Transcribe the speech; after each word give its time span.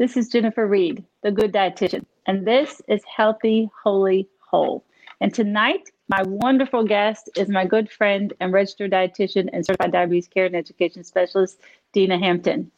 This 0.00 0.16
is 0.16 0.30
Jennifer 0.30 0.66
Reed, 0.66 1.04
the 1.22 1.30
Good 1.30 1.52
Dietitian, 1.52 2.06
and 2.24 2.46
this 2.46 2.80
is 2.88 3.02
Healthy, 3.04 3.68
Holy, 3.84 4.26
Whole. 4.38 4.82
And 5.20 5.34
tonight, 5.34 5.90
my 6.08 6.22
wonderful 6.22 6.84
guest 6.84 7.28
is 7.36 7.50
my 7.50 7.66
good 7.66 7.90
friend 7.90 8.32
and 8.40 8.50
registered 8.50 8.92
dietitian 8.92 9.50
and 9.52 9.66
certified 9.66 9.92
diabetes 9.92 10.26
care 10.26 10.46
and 10.46 10.56
education 10.56 11.04
specialist, 11.04 11.60
Dina 11.92 12.18
Hampton. 12.18 12.70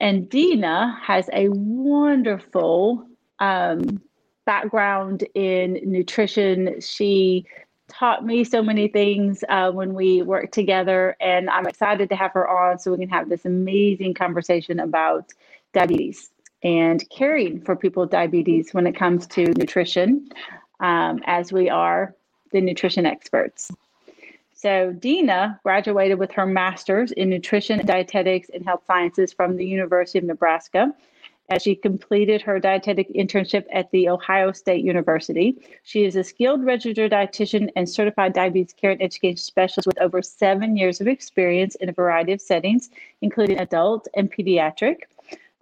And 0.00 0.28
Dina 0.28 0.98
has 1.00 1.30
a 1.32 1.48
wonderful 1.50 3.06
um, 3.38 4.02
background 4.46 5.22
in 5.36 5.74
nutrition. 5.84 6.80
She 6.80 7.46
taught 7.86 8.26
me 8.26 8.42
so 8.42 8.64
many 8.64 8.88
things 8.88 9.44
uh, 9.48 9.70
when 9.70 9.94
we 9.94 10.22
worked 10.22 10.54
together, 10.54 11.16
and 11.20 11.48
I'm 11.48 11.68
excited 11.68 12.08
to 12.08 12.16
have 12.16 12.32
her 12.32 12.48
on 12.48 12.80
so 12.80 12.90
we 12.90 12.98
can 12.98 13.08
have 13.10 13.28
this 13.28 13.44
amazing 13.44 14.14
conversation 14.14 14.80
about 14.80 15.32
diabetes 15.78 16.30
and 16.62 17.08
caring 17.10 17.60
for 17.60 17.76
people 17.76 18.02
with 18.02 18.10
diabetes 18.10 18.74
when 18.74 18.86
it 18.86 18.96
comes 18.96 19.26
to 19.28 19.44
nutrition, 19.54 20.28
um, 20.80 21.20
as 21.26 21.52
we 21.52 21.68
are 21.68 22.14
the 22.52 22.60
nutrition 22.60 23.06
experts. 23.06 23.70
So, 24.54 24.92
Dina 24.92 25.60
graduated 25.62 26.18
with 26.18 26.32
her 26.32 26.46
master's 26.46 27.12
in 27.12 27.30
nutrition, 27.30 27.86
dietetics, 27.86 28.48
and 28.52 28.64
health 28.64 28.82
sciences 28.88 29.32
from 29.32 29.56
the 29.56 29.64
University 29.64 30.18
of 30.18 30.24
Nebraska 30.24 30.92
as 31.50 31.62
she 31.62 31.74
completed 31.74 32.42
her 32.42 32.58
dietetic 32.58 33.08
internship 33.14 33.64
at 33.72 33.90
the 33.90 34.08
Ohio 34.08 34.52
State 34.52 34.84
University. 34.84 35.56
She 35.82 36.04
is 36.04 36.16
a 36.16 36.24
skilled 36.24 36.64
registered 36.64 37.12
dietitian 37.12 37.70
and 37.76 37.88
certified 37.88 38.34
diabetes 38.34 38.74
care 38.74 38.90
and 38.90 39.00
education 39.00 39.38
specialist 39.38 39.86
with 39.86 40.00
over 40.00 40.20
seven 40.22 40.76
years 40.76 41.00
of 41.00 41.06
experience 41.06 41.74
in 41.76 41.88
a 41.88 41.92
variety 41.92 42.32
of 42.32 42.40
settings, 42.40 42.90
including 43.22 43.58
adult 43.58 44.08
and 44.14 44.30
pediatric. 44.30 45.02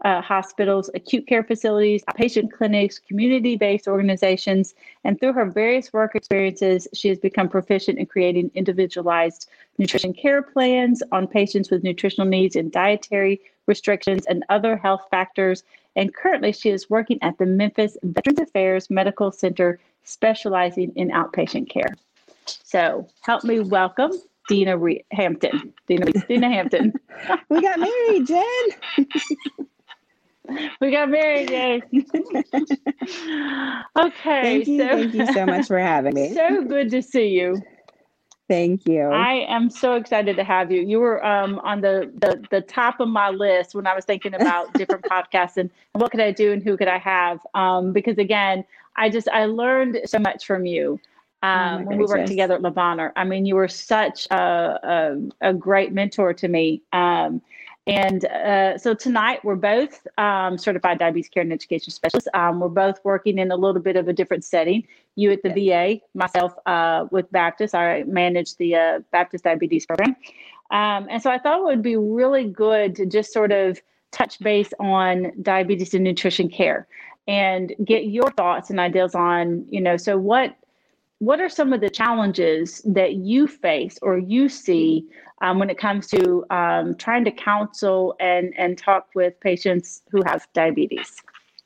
Uh, 0.05 0.21
hospitals, 0.21 0.91
acute 0.95 1.27
care 1.27 1.43
facilities, 1.43 2.05
patient 2.17 2.53
clinics, 2.53 2.99
community 2.99 3.57
based 3.57 3.89
organizations, 3.89 4.75
and 5.05 5.19
through 5.19 5.33
her 5.33 5.47
various 5.47 5.91
work 5.91 6.15
experiences, 6.15 6.87
she 6.93 7.09
has 7.09 7.19
become 7.19 7.49
proficient 7.49 7.99
in 7.99 8.05
creating 8.05 8.51
individualized 8.55 9.49
nutrition 9.79 10.13
care 10.13 10.43
plans 10.43 11.03
on 11.13 11.27
patients 11.27 11.71
with 11.71 11.83
nutritional 11.83 12.29
needs 12.29 12.57
and 12.57 12.71
dietary 12.71 13.41
restrictions, 13.67 14.25
and 14.27 14.45
other 14.49 14.77
health 14.77 15.07
factors. 15.11 15.63
And 15.95 16.15
currently, 16.15 16.53
she 16.53 16.71
is 16.71 16.91
working 16.91 17.19
at 17.23 17.39
the 17.39 17.47
Memphis 17.47 17.97
Veterans 18.03 18.41
Affairs 18.41 18.91
Medical 18.91 19.33
Center, 19.33 19.79
specializing 20.05 20.93
in 20.97 21.11
outpatient 21.11 21.69
care. 21.69 21.95
So, 22.47 23.09
help 23.23 23.45
me 23.45 23.61
welcome 23.61 24.13
Dina 24.49 24.77
Re- 24.77 25.05
Hampton. 25.11 25.73
Dina, 25.89 26.13
Dina 26.13 26.49
Hampton. 26.49 26.93
we 27.49 27.61
got 27.61 27.79
married, 27.81 28.27
Jen. 28.27 29.07
we 30.81 30.91
got 30.91 31.11
married, 31.11 31.51
yay. 31.51 31.83
okay. 33.99 34.43
Thank 34.43 34.69
you. 34.69 34.79
So, 34.79 34.89
thank 34.89 35.15
you 35.15 35.27
so 35.33 35.47
much 35.47 35.67
for 35.67 35.79
having 35.79 36.15
me. 36.15 36.35
So 36.35 36.63
good 36.65 36.91
to 36.91 37.03
see 37.03 37.29
you. 37.29 37.63
Thank 38.49 38.87
you. 38.87 39.03
I 39.09 39.45
am 39.49 39.69
so 39.71 39.95
excited 39.95 40.37
to 40.37 40.45
have 40.45 40.71
you. 40.71 40.81
You 40.81 41.01
were 41.01 41.25
um, 41.25 41.59
on 41.65 41.81
the, 41.81 42.13
the 42.21 42.45
the 42.51 42.61
top 42.61 43.01
of 43.01 43.09
my 43.09 43.31
list 43.31 43.75
when 43.75 43.89
I 43.89 43.95
was 43.95 44.05
thinking 44.05 44.35
about 44.35 44.73
different 44.75 45.05
podcasts 45.05 45.57
and 45.57 45.69
what 45.93 46.13
could 46.13 46.21
I 46.21 46.31
do 46.31 46.53
and 46.53 46.63
who 46.63 46.77
could 46.77 46.87
I 46.87 46.99
have. 46.99 47.41
Um, 47.55 47.93
because 47.93 48.19
again, 48.19 48.65
I 48.95 49.11
just 49.11 49.29
I 49.29 49.47
learned 49.47 49.99
so 50.05 50.21
much 50.21 50.47
from 50.47 50.65
you 50.65 51.01
oh 51.43 51.49
um, 51.49 51.83
oh 51.83 51.85
when 51.87 51.99
we 51.99 52.05
worked 52.05 52.29
together 52.29 52.55
at 52.55 52.63
Le 52.63 52.71
Bonheur. 52.71 53.13
I 53.17 53.25
mean, 53.25 53.47
you 53.47 53.57
were 53.57 53.69
such 53.69 54.29
a 54.31 55.19
a, 55.43 55.49
a 55.49 55.53
great 55.53 55.93
mentor 55.93 56.33
to 56.35 56.47
me. 56.47 56.83
Um, 56.93 57.43
and 57.87 58.25
uh, 58.25 58.77
so 58.79 58.95
tonight 58.95 59.45
we're 59.45 59.55
both 59.55 60.07
um, 60.19 60.59
certified 60.59 60.99
diabetes 60.99 61.29
care 61.29 61.43
and 61.43 61.53
education 61.53 61.93
specialists. 61.93 62.29
Um, 62.35 62.59
we're 62.59 62.69
both 62.69 62.99
working 63.05 63.39
in 63.39 63.53
a 63.53 63.57
little 63.57 63.81
bit 63.81 63.97
of 63.97 64.09
a 64.09 64.13
different 64.13 64.45
setting. 64.45 64.87
You 65.15 65.31
at 65.31 65.43
the 65.43 65.51
VA, 65.51 66.01
myself 66.15 66.55
uh, 66.67 67.07
with 67.11 67.31
Baptist. 67.31 67.75
I 67.75 68.03
manage 68.05 68.57
the 68.57 68.75
uh, 68.75 69.01
Baptist 69.13 69.45
diabetes 69.45 69.87
program. 69.87 70.17
Um, 70.73 71.07
and 71.09 71.23
so 71.23 71.31
I 71.31 71.39
thought 71.39 71.61
it 71.61 71.65
would 71.65 71.83
be 71.83 71.97
really 71.97 72.45
good 72.45 72.97
to 72.97 73.07
just 73.07 73.33
sort 73.33 73.53
of 73.53 73.81
touch 74.11 74.41
base 74.41 74.73
on 74.81 75.31
diabetes 75.43 75.95
and 75.95 76.03
nutrition 76.03 76.49
care 76.49 76.89
and 77.29 77.73
get 77.85 78.07
your 78.07 78.31
thoughts 78.33 78.71
and 78.71 78.81
ideas 78.81 79.15
on, 79.15 79.65
you 79.69 79.81
know, 79.81 79.97
so 79.97 80.17
what 80.17 80.57
what 81.19 81.41
are 81.41 81.49
some 81.49 81.73
of 81.73 81.81
the 81.81 81.91
challenges 81.91 82.83
that 82.85 83.15
you 83.15 83.47
face 83.47 83.99
or 84.03 84.19
you 84.19 84.49
see 84.49 85.07
um, 85.43 85.59
when 85.59 85.71
it 85.71 85.79
comes 85.79 86.07
to 86.09 86.45
um, 86.51 86.95
trying 86.97 87.25
to 87.25 87.31
counsel 87.31 88.15
and, 88.21 88.53
and 88.57 88.77
talk 88.79 89.09
with 89.15 89.39
patients 89.41 90.03
who 90.11 90.23
have 90.27 90.47
diabetes? 90.53 91.23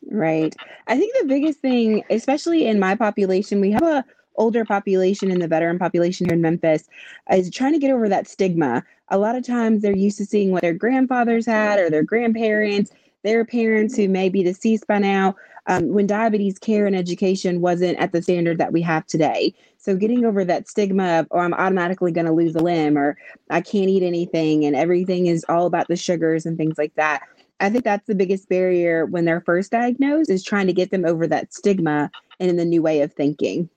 Right. 0.09 0.55
I 0.87 0.97
think 0.97 1.15
the 1.19 1.27
biggest 1.27 1.61
thing, 1.61 2.05
especially 2.11 2.67
in 2.67 2.79
my 2.79 2.95
population, 2.95 3.61
we 3.61 3.71
have 3.73 3.83
a 3.83 4.05
older 4.37 4.65
population 4.65 5.31
and 5.31 5.43
the 5.43 5.49
veteran 5.49 5.79
population 5.79 6.27
here 6.27 6.35
in 6.35 6.41
Memphis 6.41 6.89
is 7.31 7.51
trying 7.51 7.73
to 7.73 7.79
get 7.79 7.91
over 7.91 8.09
that 8.09 8.27
stigma. 8.27 8.83
A 9.09 9.19
lot 9.19 9.37
of 9.37 9.45
times 9.45 9.83
they're 9.83 9.95
used 9.95 10.17
to 10.19 10.25
seeing 10.25 10.51
what 10.53 10.63
their 10.63 10.73
grandfathers 10.73 11.45
had 11.45 11.79
or 11.79 11.91
their 11.91 12.05
grandparents, 12.05 12.93
their 13.23 13.45
parents 13.45 13.97
who 13.97 14.09
may 14.09 14.29
be 14.29 14.43
deceased 14.43 14.87
by 14.87 14.99
now 14.99 15.35
um, 15.67 15.89
when 15.89 16.07
diabetes 16.07 16.59
care 16.59 16.87
and 16.87 16.97
education 16.97 17.61
wasn't 17.61 17.99
at 17.99 18.13
the 18.13 18.23
standard 18.23 18.59
that 18.59 18.73
we 18.73 18.83
have 18.83 19.07
today. 19.07 19.55
So 19.79 19.97
getting 19.97 20.25
over 20.25 20.45
that 20.45 20.69
stigma 20.69 21.21
of, 21.21 21.29
oh, 21.31 21.39
I'm 21.39 21.55
automatically 21.55 22.13
going 22.13 22.27
to 22.27 22.33
lose 22.33 22.55
a 22.55 22.61
limb 22.61 22.99
or 22.99 23.17
I 23.51 23.61
can't 23.61 23.89
eat 23.89 24.03
anything 24.03 24.65
and 24.65 24.75
everything 24.75 25.27
is 25.27 25.45
all 25.49 25.67
about 25.67 25.89
the 25.89 25.97
sugars 25.97 26.47
and 26.47 26.57
things 26.57 26.79
like 26.79 26.95
that. 26.97 27.23
I 27.61 27.69
think 27.69 27.85
that's 27.85 28.07
the 28.07 28.15
biggest 28.15 28.49
barrier 28.49 29.05
when 29.07 29.27
they're 29.27 29.43
first 29.43 29.71
diagnosed 29.71 30.31
is 30.31 30.43
trying 30.43 30.67
to 30.67 30.73
get 30.73 30.91
them 30.91 31.05
over 31.05 31.27
that 31.27 31.53
stigma 31.53 32.11
and 32.39 32.51
in 32.51 32.57
the 32.57 32.65
new 32.65 32.83
way 32.83 33.03
of 33.03 33.13
thinking. 33.13 33.69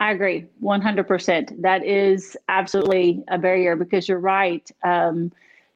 I 0.00 0.12
agree 0.12 0.46
100%. 0.62 1.60
That 1.60 1.84
is 1.84 2.36
absolutely 2.48 3.24
a 3.28 3.36
barrier 3.36 3.76
because 3.76 4.08
you're 4.08 4.20
right. 4.20 4.70
Um, 4.84 5.32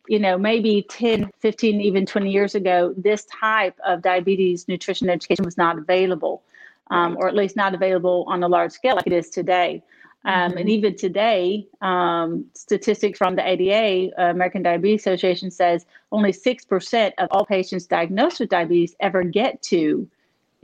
you 0.09 0.19
know, 0.19 0.37
maybe 0.37 0.85
10, 0.89 1.31
15, 1.41 1.81
even 1.81 2.07
20 2.07 2.31
years 2.31 2.55
ago, 2.55 2.95
this 2.97 3.25
type 3.27 3.79
of 3.87 4.03
diabetes 4.03 4.67
nutrition 4.69 5.09
education 5.09 5.45
was 5.45 5.57
not 5.57 5.79
available, 5.79 6.43
um, 6.91 7.17
or 7.19 7.29
at 7.29 7.35
least 7.35 7.57
not 7.57 7.75
available 7.75 8.25
on 8.29 8.43
a 8.43 8.49
large 8.49 8.73
scale 8.73 8.97
like 8.97 9.07
it 9.07 9.13
is 9.13 9.31
today. 9.31 9.83
Um, 10.25 10.51
mm-hmm. 10.51 10.59
And 10.59 10.69
even 10.69 10.97
today, 10.97 11.67
um, 11.81 12.47
statistics 12.55 13.19
from 13.19 13.37
the 13.37 13.49
ADA, 13.49 14.13
uh, 14.21 14.31
American 14.31 14.63
Diabetes 14.63 15.03
Association, 15.03 15.51
says 15.51 15.87
only 16.13 16.33
6% 16.33 17.13
of 17.19 17.29
all 17.31 17.45
patients 17.45 17.87
diagnosed 17.87 18.41
with 18.41 18.49
diabetes 18.49 18.95
ever 19.01 19.25
get 19.25 19.63
to 19.63 20.09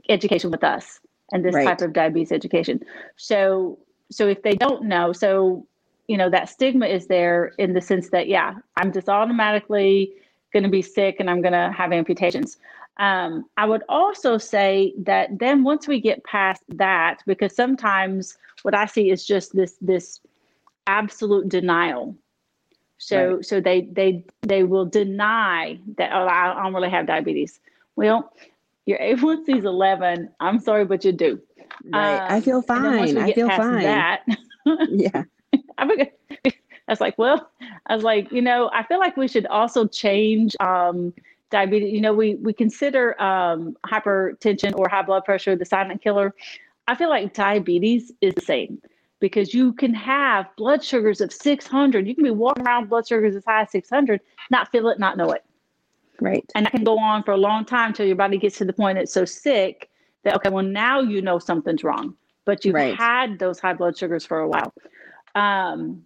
education 0.08 0.50
with 0.50 0.64
us 0.64 1.00
and 1.32 1.44
this 1.44 1.54
right. 1.54 1.64
type 1.64 1.80
of 1.80 1.92
diabetes 1.92 2.32
education. 2.32 2.82
So, 3.16 3.78
so 4.10 4.28
if 4.28 4.42
they 4.42 4.54
don't 4.54 4.84
know, 4.84 5.12
so 5.12 5.66
you 6.08 6.16
know 6.16 6.28
that 6.28 6.48
stigma 6.48 6.86
is 6.86 7.06
there 7.06 7.52
in 7.58 7.74
the 7.74 7.80
sense 7.80 8.10
that 8.10 8.26
yeah 8.26 8.54
i'm 8.76 8.92
just 8.92 9.08
automatically 9.08 10.12
going 10.52 10.64
to 10.64 10.68
be 10.68 10.82
sick 10.82 11.16
and 11.20 11.30
i'm 11.30 11.42
going 11.42 11.52
to 11.52 11.72
have 11.76 11.92
amputations. 11.92 12.56
Um, 12.96 13.44
i 13.56 13.64
would 13.64 13.84
also 13.88 14.38
say 14.38 14.92
that 14.98 15.38
then 15.38 15.62
once 15.62 15.86
we 15.86 16.00
get 16.00 16.24
past 16.24 16.64
that 16.68 17.22
because 17.26 17.54
sometimes 17.54 18.36
what 18.62 18.74
i 18.74 18.86
see 18.86 19.10
is 19.10 19.24
just 19.24 19.54
this 19.54 19.76
this 19.80 20.20
absolute 20.88 21.48
denial. 21.48 22.16
So 23.00 23.34
right. 23.34 23.44
so 23.44 23.60
they 23.60 23.82
they 23.92 24.24
they 24.42 24.64
will 24.64 24.86
deny 24.86 25.78
that 25.98 26.10
oh 26.12 26.26
i 26.26 26.60
don't 26.60 26.74
really 26.74 26.90
have 26.90 27.06
diabetes. 27.06 27.60
Well 27.94 28.32
your 28.86 28.98
a1c 28.98 29.58
is 29.58 29.64
11 29.64 30.30
i'm 30.40 30.58
sorry 30.58 30.84
but 30.84 31.04
you 31.04 31.12
do. 31.12 31.40
Right. 31.84 32.16
Um, 32.16 32.26
i 32.32 32.40
feel 32.40 32.62
fine. 32.62 33.18
i 33.18 33.32
feel 33.32 33.48
fine. 33.48 33.82
that 33.82 34.22
yeah 34.88 35.22
I 36.88 36.92
was 36.92 37.00
like, 37.00 37.18
well, 37.18 37.50
I 37.86 37.94
was 37.94 38.04
like, 38.04 38.32
you 38.32 38.42
know, 38.42 38.70
I 38.72 38.82
feel 38.82 38.98
like 38.98 39.16
we 39.16 39.28
should 39.28 39.46
also 39.46 39.86
change 39.86 40.56
um, 40.60 41.12
diabetes. 41.50 41.92
You 41.92 42.00
know, 42.00 42.14
we 42.14 42.36
we 42.36 42.52
consider 42.52 43.20
um, 43.20 43.76
hypertension 43.86 44.74
or 44.76 44.88
high 44.88 45.02
blood 45.02 45.24
pressure 45.24 45.54
the 45.54 45.64
silent 45.64 46.02
killer. 46.02 46.34
I 46.86 46.94
feel 46.94 47.10
like 47.10 47.34
diabetes 47.34 48.12
is 48.22 48.34
the 48.34 48.40
same 48.40 48.80
because 49.20 49.52
you 49.52 49.72
can 49.74 49.92
have 49.94 50.46
blood 50.56 50.82
sugars 50.82 51.20
of 51.20 51.32
600. 51.32 52.06
You 52.06 52.14
can 52.14 52.24
be 52.24 52.30
walking 52.30 52.66
around 52.66 52.88
blood 52.88 53.06
sugars 53.06 53.36
as 53.36 53.44
high 53.44 53.62
as 53.62 53.70
600, 53.70 54.20
not 54.50 54.70
feel 54.70 54.88
it, 54.88 54.98
not 54.98 55.16
know 55.16 55.30
it. 55.32 55.44
Right. 56.20 56.44
And 56.54 56.66
that 56.66 56.72
can 56.72 56.84
go 56.84 56.98
on 56.98 57.22
for 57.22 57.32
a 57.32 57.36
long 57.36 57.64
time 57.64 57.88
until 57.88 58.06
your 58.06 58.16
body 58.16 58.38
gets 58.38 58.58
to 58.58 58.64
the 58.64 58.72
point 58.72 58.96
that 58.96 59.02
it's 59.02 59.12
so 59.12 59.24
sick 59.24 59.90
that 60.24 60.34
okay, 60.36 60.50
well 60.50 60.64
now 60.64 61.00
you 61.00 61.22
know 61.22 61.38
something's 61.38 61.84
wrong, 61.84 62.14
but 62.44 62.64
you've 62.64 62.74
right. 62.74 62.96
had 62.96 63.38
those 63.38 63.60
high 63.60 63.74
blood 63.74 63.96
sugars 63.96 64.24
for 64.24 64.40
a 64.40 64.48
while. 64.48 64.72
Um, 65.34 66.04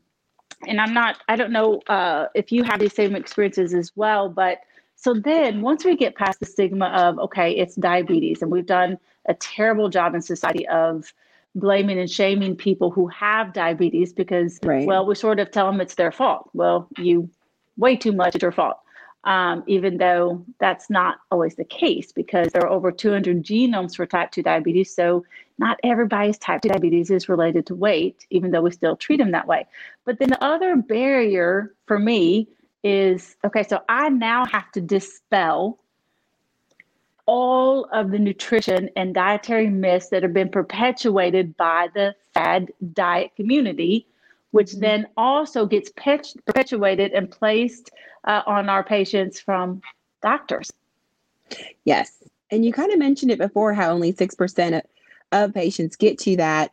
and 0.67 0.81
I'm 0.81 0.95
not, 0.95 1.17
I 1.29 1.37
don't 1.37 1.53
know 1.53 1.81
uh, 1.89 2.27
if 2.35 2.53
you 2.53 2.63
have 2.63 2.79
these 2.81 2.95
same 2.95 3.17
experiences 3.17 3.75
as 3.75 3.93
well, 3.97 4.29
but 4.29 4.61
so 4.95 5.15
then 5.15 5.63
once 5.63 5.85
we 5.85 5.97
get 5.97 6.15
past 6.15 6.39
the 6.39 6.47
stigma 6.47 6.87
of, 6.87 7.19
okay, 7.19 7.51
it's 7.53 7.75
diabetes, 7.75 8.43
and 8.43 8.51
we've 8.51 8.67
done 8.67 8.99
a 9.27 9.35
terrible 9.35 9.89
job 9.89 10.15
in 10.15 10.23
society 10.23 10.67
of 10.69 11.13
blaming 11.57 11.99
and 11.99 12.09
shaming 12.09 12.55
people 12.57 12.91
who 12.91 13.09
have 13.09 13.53
diabetes 13.53 14.13
because, 14.13 14.61
right. 14.63 14.87
well, 14.87 15.05
we 15.05 15.15
sort 15.17 15.41
of 15.41 15.51
tell 15.51 15.67
them 15.67 15.81
it's 15.81 15.97
their 15.97 16.13
fault. 16.13 16.49
Well, 16.55 16.89
you 16.99 17.29
way 17.77 17.97
too 17.97 18.13
much, 18.13 18.37
it's 18.37 18.43
your 18.43 18.53
fault. 18.53 18.79
um, 19.25 19.63
even 19.67 19.99
though 19.99 20.45
that's 20.59 20.91
not 20.91 21.19
always 21.31 21.55
the 21.55 21.65
case 21.65 22.13
because 22.13 22.49
there 22.53 22.63
are 22.63 22.71
over 22.71 22.91
200 22.91 23.43
genomes 23.45 23.95
for 23.95 24.07
type 24.07 24.31
2 24.33 24.43
diabetes. 24.43 24.95
So 24.95 25.25
not 25.63 25.79
everybody's 25.83 26.39
type 26.39 26.63
2 26.63 26.69
diabetes 26.69 27.11
is 27.11 27.29
related 27.29 27.67
to 27.67 27.75
weight, 27.75 28.27
even 28.31 28.51
though 28.51 28.63
we 28.63 28.71
still 28.71 28.97
treat 28.97 29.19
them 29.19 29.33
that 29.33 29.47
way. 29.47 29.67
But 30.05 30.19
then 30.19 30.31
the 30.31 30.43
other 30.43 30.77
barrier 30.77 31.75
for 31.87 31.99
me 31.99 32.49
is 32.83 33.37
okay, 33.45 33.63
so 33.63 33.83
I 33.89 34.09
now 34.09 34.45
have 34.47 34.71
to 34.73 34.81
dispel 34.81 35.79
all 37.27 37.85
of 37.93 38.11
the 38.11 38.19
nutrition 38.19 38.91
and 38.97 39.15
dietary 39.15 39.71
myths 39.71 40.09
that 40.09 40.25
have 40.25 40.35
been 40.35 40.49
perpetuated 40.49 41.57
by 41.57 41.89
the 41.95 42.15
fad 42.35 42.73
diet 42.93 43.31
community 43.37 44.07
which 44.53 44.71
mm-hmm. 44.71 44.81
then 44.81 45.07
also 45.17 45.67
gets 45.67 45.91
perpetuated 45.91 47.13
and 47.13 47.31
placed 47.31 47.91
uh, 48.25 48.43
on 48.47 48.69
our 48.69 48.85
patients 48.85 49.41
from 49.41 49.83
doctors. 50.23 50.73
Yes. 51.85 52.23
And 52.51 52.65
you 52.65 52.73
kind 52.73 52.93
of 52.93 52.99
mentioned 52.99 53.33
it 53.33 53.39
before 53.39 53.75
how 53.75 53.91
only 53.91 54.13
6% 54.13 54.83
of, 55.33 55.55
patients 55.55 55.97
get 55.97 56.19
to 56.21 56.37
that, 56.37 56.71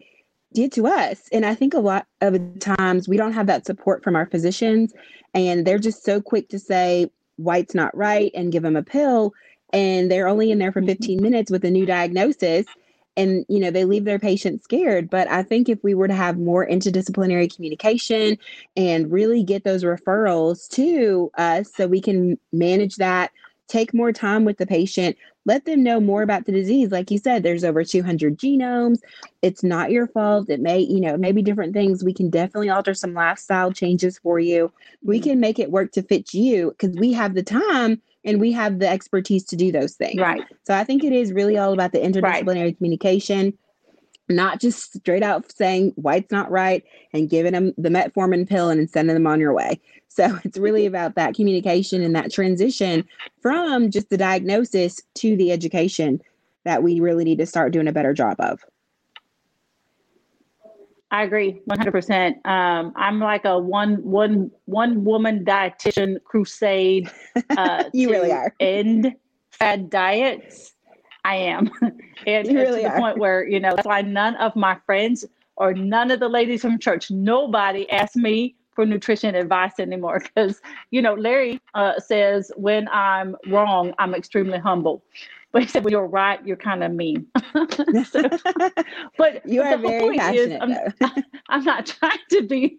get 0.54 0.72
to 0.74 0.88
us. 0.88 1.28
And 1.32 1.46
I 1.46 1.56
think 1.56 1.74
a 1.74 1.80
lot 1.80 2.08
of 2.22 2.34
the 2.34 2.60
times 2.60 3.08
we 3.08 3.18
don't 3.18 3.34
have 3.34 3.48
that 3.48 3.66
support 3.66 4.04
from 4.04 4.16
our 4.16 4.26
physicians, 4.26 4.94
and 5.34 5.66
they're 5.66 5.80
just 5.80 6.04
so 6.04 6.22
quick 6.22 6.50
to 6.50 6.60
say, 6.60 7.10
white's 7.38 7.76
not 7.76 7.96
right, 7.96 8.32
and 8.34 8.52
give 8.52 8.64
them 8.64 8.76
a 8.76 8.84
pill. 8.84 9.34
And 9.72 10.12
they're 10.12 10.28
only 10.28 10.52
in 10.52 10.60
there 10.60 10.72
for 10.72 10.82
mm-hmm. 10.82 10.90
15 10.90 11.22
minutes 11.22 11.52
with 11.52 11.64
a 11.64 11.72
new 11.72 11.86
diagnosis 11.86 12.66
and 13.20 13.46
you 13.50 13.60
know 13.60 13.70
they 13.70 13.86
leave 13.86 14.06
their 14.06 14.20
patients 14.20 14.64
scared 14.64 15.10
but 15.10 15.28
i 15.30 15.44
think 15.44 15.68
if 15.68 15.84
we 15.84 15.94
were 15.94 16.08
to 16.08 16.14
have 16.14 16.38
more 16.38 16.66
interdisciplinary 16.66 17.54
communication 17.54 18.38
and 18.78 19.12
really 19.12 19.44
get 19.44 19.64
those 19.64 19.84
referrals 19.84 20.70
to 20.70 21.30
us 21.38 21.70
so 21.76 21.88
we 21.88 22.02
can 22.02 22.40
manage 22.54 22.96
that 22.96 23.32
take 23.68 23.94
more 23.94 24.12
time 24.12 24.46
with 24.46 24.58
the 24.58 24.66
patient 24.66 25.18
let 25.50 25.66
them 25.66 25.82
know 25.82 26.00
more 26.00 26.22
about 26.22 26.46
the 26.46 26.52
disease 26.52 26.92
like 26.92 27.10
you 27.10 27.18
said 27.18 27.42
there's 27.42 27.64
over 27.64 27.84
200 27.84 28.38
genomes 28.38 29.00
it's 29.42 29.64
not 29.64 29.90
your 29.90 30.06
fault 30.06 30.48
it 30.48 30.60
may 30.60 30.80
you 30.80 31.02
know 31.02 31.18
maybe 31.18 31.42
different 31.42 31.74
things 31.74 32.04
we 32.04 32.14
can 32.14 32.30
definitely 32.30 32.70
alter 32.70 32.94
some 32.94 33.16
lifestyle 33.16 33.72
changes 33.72 34.20
for 34.20 34.40
you 34.40 34.72
we 35.04 35.18
mm-hmm. 35.18 35.32
can 35.32 35.40
make 35.40 35.58
it 35.58 35.72
work 35.72 35.92
to 35.92 36.04
fit 36.04 36.36
you 36.36 36.70
because 36.70 36.96
we 36.98 37.12
have 37.12 37.34
the 37.34 37.42
time 37.42 38.00
and 38.26 38.40
we 38.40 38.52
have 38.52 38.78
the 38.78 38.88
expertise 38.88 39.46
to 39.46 39.56
do 39.56 39.72
those 39.72 39.96
things. 39.96 40.20
Right. 40.20 40.44
So 40.64 40.76
I 40.76 40.84
think 40.84 41.04
it 41.04 41.14
is 41.14 41.32
really 41.32 41.58
all 41.58 41.74
about 41.74 41.94
the 41.94 42.00
interdisciplinary 42.00 42.64
right. 42.64 42.78
communication, 42.78 43.58
not 44.30 44.62
just 44.62 44.98
straight 44.98 45.24
out 45.24 45.52
saying 45.52 45.92
white's 45.96 46.32
not 46.32 46.52
right 46.52 46.84
and 47.14 47.30
giving 47.30 47.54
them 47.54 47.74
the 47.78 47.90
metformin 47.90 48.48
pill 48.48 48.70
and 48.70 48.90
sending 48.90 49.16
them 49.16 49.28
on 49.28 49.40
your 49.40 49.54
way. 49.54 49.80
So 50.12 50.38
it's 50.44 50.58
really 50.58 50.88
about 50.88 51.16
that 51.16 51.36
communication 51.36 52.02
and 52.02 52.14
that 52.16 52.34
transition 52.34 53.08
from 53.42 53.92
just 53.92 54.10
the 54.10 54.18
diagnosis 54.18 55.00
to 55.14 55.38
the 55.38 55.52
education 55.52 56.20
that 56.66 56.84
we 56.84 57.00
really 57.00 57.24
need 57.24 57.38
to 57.38 57.46
start 57.46 57.72
doing 57.72 57.88
a 57.88 57.94
better 57.94 58.14
job 58.14 58.36
of. 58.40 58.66
I 61.12 61.24
agree, 61.24 61.62
one 61.66 61.78
hundred 61.78 61.92
percent. 61.92 62.38
Um, 62.46 62.92
I'm 62.96 63.20
like 63.20 63.46
a 63.46 63.58
one 63.58 64.04
one 64.04 64.52
one 64.66 65.06
woman 65.06 65.46
dietitian 65.46 66.24
crusade. 66.24 67.10
Uh, 67.52 67.86
you 67.94 68.10
really 68.10 68.32
are. 68.32 68.54
End 68.60 69.16
fad 69.52 69.90
diets. 69.90 70.74
I 71.30 71.36
am, 71.36 71.70
and 72.28 72.48
you 72.48 72.58
really 72.58 72.82
to 72.82 72.88
the 72.88 72.94
are. 72.94 73.00
point 73.00 73.20
where 73.20 73.48
you 73.48 73.60
know 73.60 73.76
that's 73.76 73.88
why 73.88 74.02
none 74.02 74.36
of 74.38 74.56
my 74.56 74.76
friends 74.88 75.26
or 75.58 75.74
none 75.76 76.10
of 76.10 76.20
the 76.20 76.28
ladies 76.28 76.62
from 76.62 76.80
church, 76.80 77.12
nobody 77.12 77.88
asked 77.92 78.16
me 78.16 78.56
for 78.72 78.84
nutrition 78.84 79.36
advice 79.36 79.74
anymore 79.78 80.20
because 80.24 80.60
you 80.90 81.04
know 81.04 81.14
Larry 81.14 81.62
uh, 81.76 82.00
says 82.00 82.52
when 82.56 82.88
I'm 82.90 83.36
wrong, 83.48 83.94
I'm 84.00 84.16
extremely 84.16 84.58
humble. 84.58 85.04
But 85.52 85.64
he 85.64 85.68
said, 85.68 85.84
"When 85.84 85.92
you're 85.92 86.06
right, 86.06 86.40
you're 86.46 86.64
kind 86.70 86.84
of 86.84 86.92
mean." 86.92 87.26
so, 88.06 88.22
but 89.18 89.44
you 89.50 89.64
are 89.64 89.80
very 89.80 90.16
passionate. 90.16 90.62
Is, 90.70 90.94
I'm, 91.02 91.24
I'm 91.50 91.64
not 91.64 91.88
trying 91.88 92.20
to 92.34 92.44
be. 92.44 92.78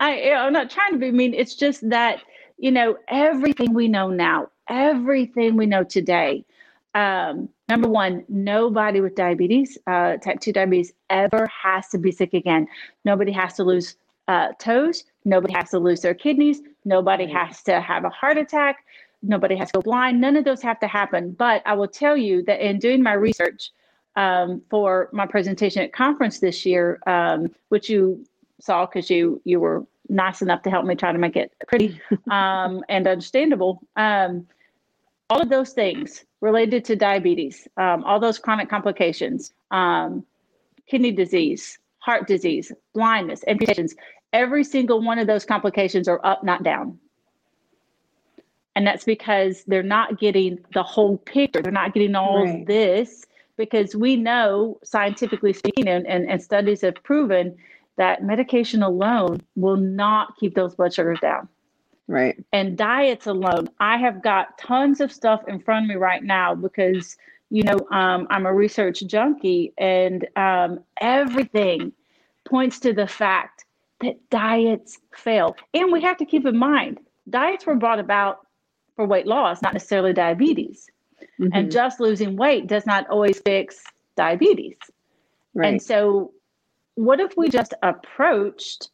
I 0.00 0.32
I'm 0.32 0.52
not 0.52 0.68
trying 0.68 0.90
to 0.94 0.98
be 0.98 1.12
mean. 1.12 1.32
It's 1.32 1.54
just 1.54 1.88
that 1.90 2.24
you 2.58 2.72
know 2.72 2.96
everything 3.06 3.72
we 3.72 3.86
know 3.86 4.10
now, 4.10 4.48
everything 4.68 5.56
we 5.56 5.64
know 5.64 5.84
today. 5.84 6.44
Um, 6.94 7.48
number 7.68 7.88
one, 7.88 8.24
nobody 8.28 9.00
with 9.00 9.14
diabetes, 9.14 9.78
uh, 9.86 10.16
type 10.18 10.40
two 10.40 10.52
diabetes, 10.52 10.92
ever 11.10 11.46
has 11.46 11.88
to 11.88 11.98
be 11.98 12.12
sick 12.12 12.34
again. 12.34 12.66
Nobody 13.04 13.32
has 13.32 13.54
to 13.54 13.64
lose 13.64 13.96
uh, 14.28 14.48
toes. 14.58 15.04
Nobody 15.24 15.54
has 15.54 15.70
to 15.70 15.78
lose 15.78 16.00
their 16.00 16.14
kidneys. 16.14 16.60
Nobody 16.84 17.26
has 17.26 17.62
to 17.64 17.80
have 17.80 18.04
a 18.04 18.10
heart 18.10 18.38
attack 18.38 18.84
nobody 19.22 19.56
has 19.56 19.68
to 19.68 19.78
go 19.78 19.82
blind. 19.82 20.20
None 20.20 20.36
of 20.36 20.44
those 20.44 20.62
have 20.62 20.80
to 20.80 20.86
happen. 20.86 21.32
But 21.32 21.62
I 21.64 21.74
will 21.74 21.88
tell 21.88 22.16
you 22.16 22.42
that 22.44 22.60
in 22.60 22.78
doing 22.78 23.02
my 23.02 23.12
research 23.12 23.70
um, 24.16 24.60
for 24.68 25.08
my 25.12 25.26
presentation 25.26 25.82
at 25.82 25.92
conference 25.92 26.40
this 26.40 26.66
year, 26.66 27.00
um, 27.06 27.50
which 27.68 27.88
you 27.88 28.24
saw 28.60 28.86
because 28.86 29.08
you 29.08 29.40
you 29.44 29.60
were 29.60 29.84
nice 30.08 30.42
enough 30.42 30.62
to 30.62 30.70
help 30.70 30.84
me 30.84 30.94
try 30.94 31.12
to 31.12 31.18
make 31.18 31.36
it 31.36 31.52
pretty 31.66 32.00
um, 32.30 32.84
and 32.88 33.06
understandable. 33.06 33.80
Um, 33.96 34.46
all 35.32 35.40
of 35.40 35.48
those 35.48 35.72
things 35.72 36.26
related 36.42 36.84
to 36.84 36.94
diabetes, 36.94 37.66
um, 37.78 38.04
all 38.04 38.20
those 38.20 38.38
chronic 38.38 38.68
complications, 38.68 39.54
um, 39.70 40.26
kidney 40.86 41.10
disease, 41.10 41.78
heart 42.00 42.26
disease, 42.26 42.70
blindness, 42.92 43.42
amputations, 43.48 43.94
every 44.34 44.62
single 44.62 45.00
one 45.00 45.18
of 45.18 45.26
those 45.26 45.46
complications 45.46 46.06
are 46.06 46.20
up, 46.22 46.44
not 46.44 46.62
down. 46.62 46.98
And 48.76 48.86
that's 48.86 49.04
because 49.04 49.64
they're 49.64 49.82
not 49.82 50.20
getting 50.20 50.58
the 50.74 50.82
whole 50.82 51.16
picture. 51.16 51.62
They're 51.62 51.72
not 51.72 51.94
getting 51.94 52.14
all 52.14 52.44
right. 52.44 52.66
this 52.66 53.24
because 53.56 53.96
we 53.96 54.16
know, 54.16 54.78
scientifically 54.84 55.54
speaking, 55.54 55.88
and, 55.88 56.06
and, 56.06 56.28
and 56.28 56.42
studies 56.42 56.82
have 56.82 57.02
proven 57.04 57.56
that 57.96 58.22
medication 58.22 58.82
alone 58.82 59.40
will 59.56 59.78
not 59.78 60.36
keep 60.38 60.54
those 60.54 60.74
blood 60.74 60.92
sugars 60.92 61.20
down. 61.20 61.48
Right. 62.08 62.42
And 62.52 62.76
diets 62.76 63.26
alone, 63.26 63.68
I 63.80 63.96
have 63.96 64.22
got 64.22 64.58
tons 64.58 65.00
of 65.00 65.12
stuff 65.12 65.42
in 65.48 65.60
front 65.60 65.86
of 65.86 65.88
me 65.88 65.94
right 65.96 66.22
now 66.22 66.54
because, 66.54 67.16
you 67.50 67.62
know, 67.62 67.78
um, 67.90 68.26
I'm 68.30 68.46
a 68.46 68.52
research 68.52 69.02
junkie 69.06 69.72
and 69.78 70.26
um, 70.36 70.80
everything 71.00 71.92
points 72.44 72.80
to 72.80 72.92
the 72.92 73.06
fact 73.06 73.64
that 74.00 74.18
diets 74.30 74.98
fail. 75.14 75.56
And 75.74 75.92
we 75.92 76.00
have 76.02 76.16
to 76.18 76.24
keep 76.24 76.44
in 76.44 76.56
mind, 76.56 76.98
diets 77.30 77.66
were 77.66 77.76
brought 77.76 78.00
about 78.00 78.46
for 78.96 79.06
weight 79.06 79.26
loss, 79.26 79.62
not 79.62 79.72
necessarily 79.72 80.12
diabetes. 80.12 80.88
Mm-hmm. 81.40 81.48
And 81.52 81.70
just 81.70 82.00
losing 82.00 82.36
weight 82.36 82.66
does 82.66 82.84
not 82.84 83.08
always 83.08 83.40
fix 83.40 83.82
diabetes. 84.16 84.76
Right. 85.54 85.68
And 85.68 85.82
so, 85.82 86.32
what 86.94 87.20
if 87.20 87.36
we 87.36 87.48
just 87.48 87.74
approached 87.82 88.90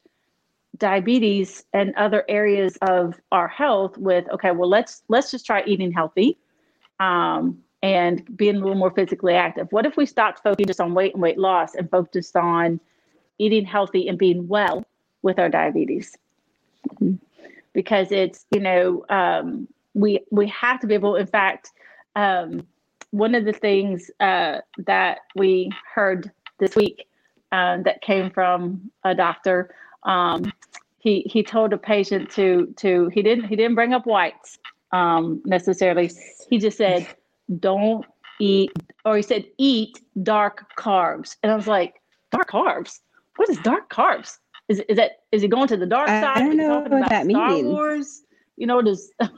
diabetes 0.78 1.64
and 1.72 1.94
other 1.96 2.24
areas 2.28 2.78
of 2.82 3.20
our 3.32 3.48
health 3.48 3.96
with, 3.98 4.28
okay, 4.30 4.50
well, 4.50 4.68
let's 4.68 5.02
let's 5.08 5.30
just 5.30 5.44
try 5.46 5.62
eating 5.66 5.92
healthy, 5.92 6.38
um, 7.00 7.58
and 7.82 8.36
being 8.36 8.56
a 8.56 8.58
little 8.58 8.74
more 8.74 8.90
physically 8.90 9.34
active. 9.34 9.68
What 9.70 9.86
if 9.86 9.96
we 9.96 10.06
stopped 10.06 10.42
focusing 10.42 10.66
just 10.66 10.80
on 10.80 10.94
weight 10.94 11.14
and 11.14 11.22
weight 11.22 11.38
loss 11.38 11.74
and 11.74 11.90
focused 11.90 12.36
on 12.36 12.80
eating 13.38 13.64
healthy 13.64 14.08
and 14.08 14.18
being 14.18 14.48
well 14.48 14.84
with 15.22 15.38
our 15.38 15.48
diabetes? 15.48 16.16
Because 17.72 18.10
it's 18.12 18.46
you 18.50 18.60
know 18.60 19.04
um, 19.08 19.68
we 19.94 20.20
we 20.30 20.48
have 20.48 20.80
to 20.80 20.86
be 20.86 20.94
able 20.94 21.16
in 21.16 21.26
fact 21.26 21.70
um, 22.16 22.66
one 23.10 23.34
of 23.34 23.44
the 23.44 23.52
things 23.52 24.10
uh, 24.20 24.58
that 24.86 25.20
we 25.34 25.70
heard 25.94 26.30
this 26.58 26.76
week 26.76 27.06
uh, 27.52 27.78
that 27.82 28.02
came 28.02 28.30
from 28.30 28.90
a 29.04 29.14
doctor 29.14 29.74
um, 30.04 30.52
he 30.98 31.22
he 31.22 31.42
told 31.42 31.72
a 31.72 31.78
patient 31.78 32.30
to 32.30 32.72
to 32.76 33.08
he 33.08 33.22
didn't 33.22 33.44
he 33.44 33.56
didn't 33.56 33.74
bring 33.74 33.92
up 33.92 34.06
whites 34.06 34.58
um, 34.92 35.42
necessarily 35.44 36.10
he 36.48 36.58
just 36.58 36.76
said 36.76 37.06
don't 37.60 38.04
eat 38.40 38.70
or 39.04 39.16
he 39.16 39.22
said 39.22 39.44
eat 39.58 40.00
dark 40.22 40.64
carbs 40.76 41.36
and 41.42 41.50
i 41.50 41.56
was 41.56 41.66
like 41.66 42.00
dark 42.30 42.50
carbs 42.50 43.00
what 43.36 43.48
is 43.48 43.58
dark 43.58 43.90
carbs 43.90 44.38
is, 44.68 44.80
is 44.88 44.96
that 44.96 45.22
is 45.32 45.42
it 45.42 45.48
going 45.48 45.66
to 45.66 45.76
the 45.76 45.86
dark 45.86 46.08
side 46.08 46.24
i 46.24 46.40
don't 46.40 46.56
know 46.56 46.80
what 46.80 46.90
that 47.08 47.26
Star 47.26 47.48
means 47.50 47.66
Wars? 47.66 48.22
you 48.56 48.66
know 48.66 48.82
does 48.82 49.10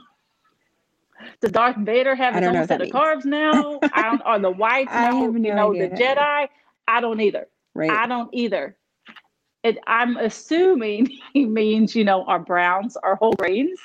Does 1.40 1.52
Darth 1.52 1.76
Vader 1.76 2.14
have 2.14 2.34
his 2.34 2.44
own 2.44 2.66
set 2.66 2.80
of 2.80 2.88
carbs 2.88 3.24
now? 3.24 3.78
I 3.92 4.02
don't, 4.02 4.22
or 4.24 4.38
the 4.38 4.50
whites 4.56 4.90
now? 4.90 5.10
No 5.10 5.32
you 5.32 5.54
know, 5.54 5.72
idea. 5.72 5.90
the 5.90 5.96
Jedi? 5.96 6.48
I 6.88 7.00
don't 7.00 7.20
either. 7.20 7.46
Right. 7.74 7.90
I 7.90 8.06
don't 8.06 8.30
either. 8.32 8.76
It, 9.62 9.78
I'm 9.86 10.16
assuming 10.16 11.10
he 11.32 11.44
means, 11.44 11.94
you 11.94 12.04
know, 12.04 12.24
our 12.24 12.38
browns, 12.38 12.96
our 12.96 13.16
whole 13.16 13.32
grains, 13.32 13.78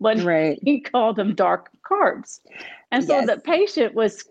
but 0.00 0.18
right. 0.22 0.58
he 0.62 0.80
called 0.80 1.16
them 1.16 1.34
dark 1.34 1.70
carbs. 1.88 2.40
And 2.90 3.04
so 3.04 3.18
yes. 3.18 3.26
the 3.26 3.38
patient 3.38 3.94
was 3.94 4.24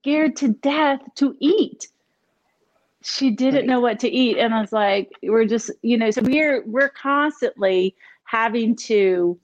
scared 0.00 0.36
to 0.36 0.48
death 0.48 1.00
to 1.16 1.36
eat. 1.40 1.88
She 3.02 3.30
didn't 3.30 3.60
right. 3.60 3.66
know 3.66 3.80
what 3.80 4.00
to 4.00 4.08
eat. 4.08 4.38
And 4.38 4.54
I 4.54 4.60
was 4.60 4.72
like, 4.72 5.10
we're 5.22 5.44
just, 5.44 5.70
you 5.82 5.98
know, 5.98 6.10
so 6.10 6.22
we're 6.22 6.62
we're 6.64 6.88
constantly 6.88 7.94
having 8.24 8.74
to 8.76 9.38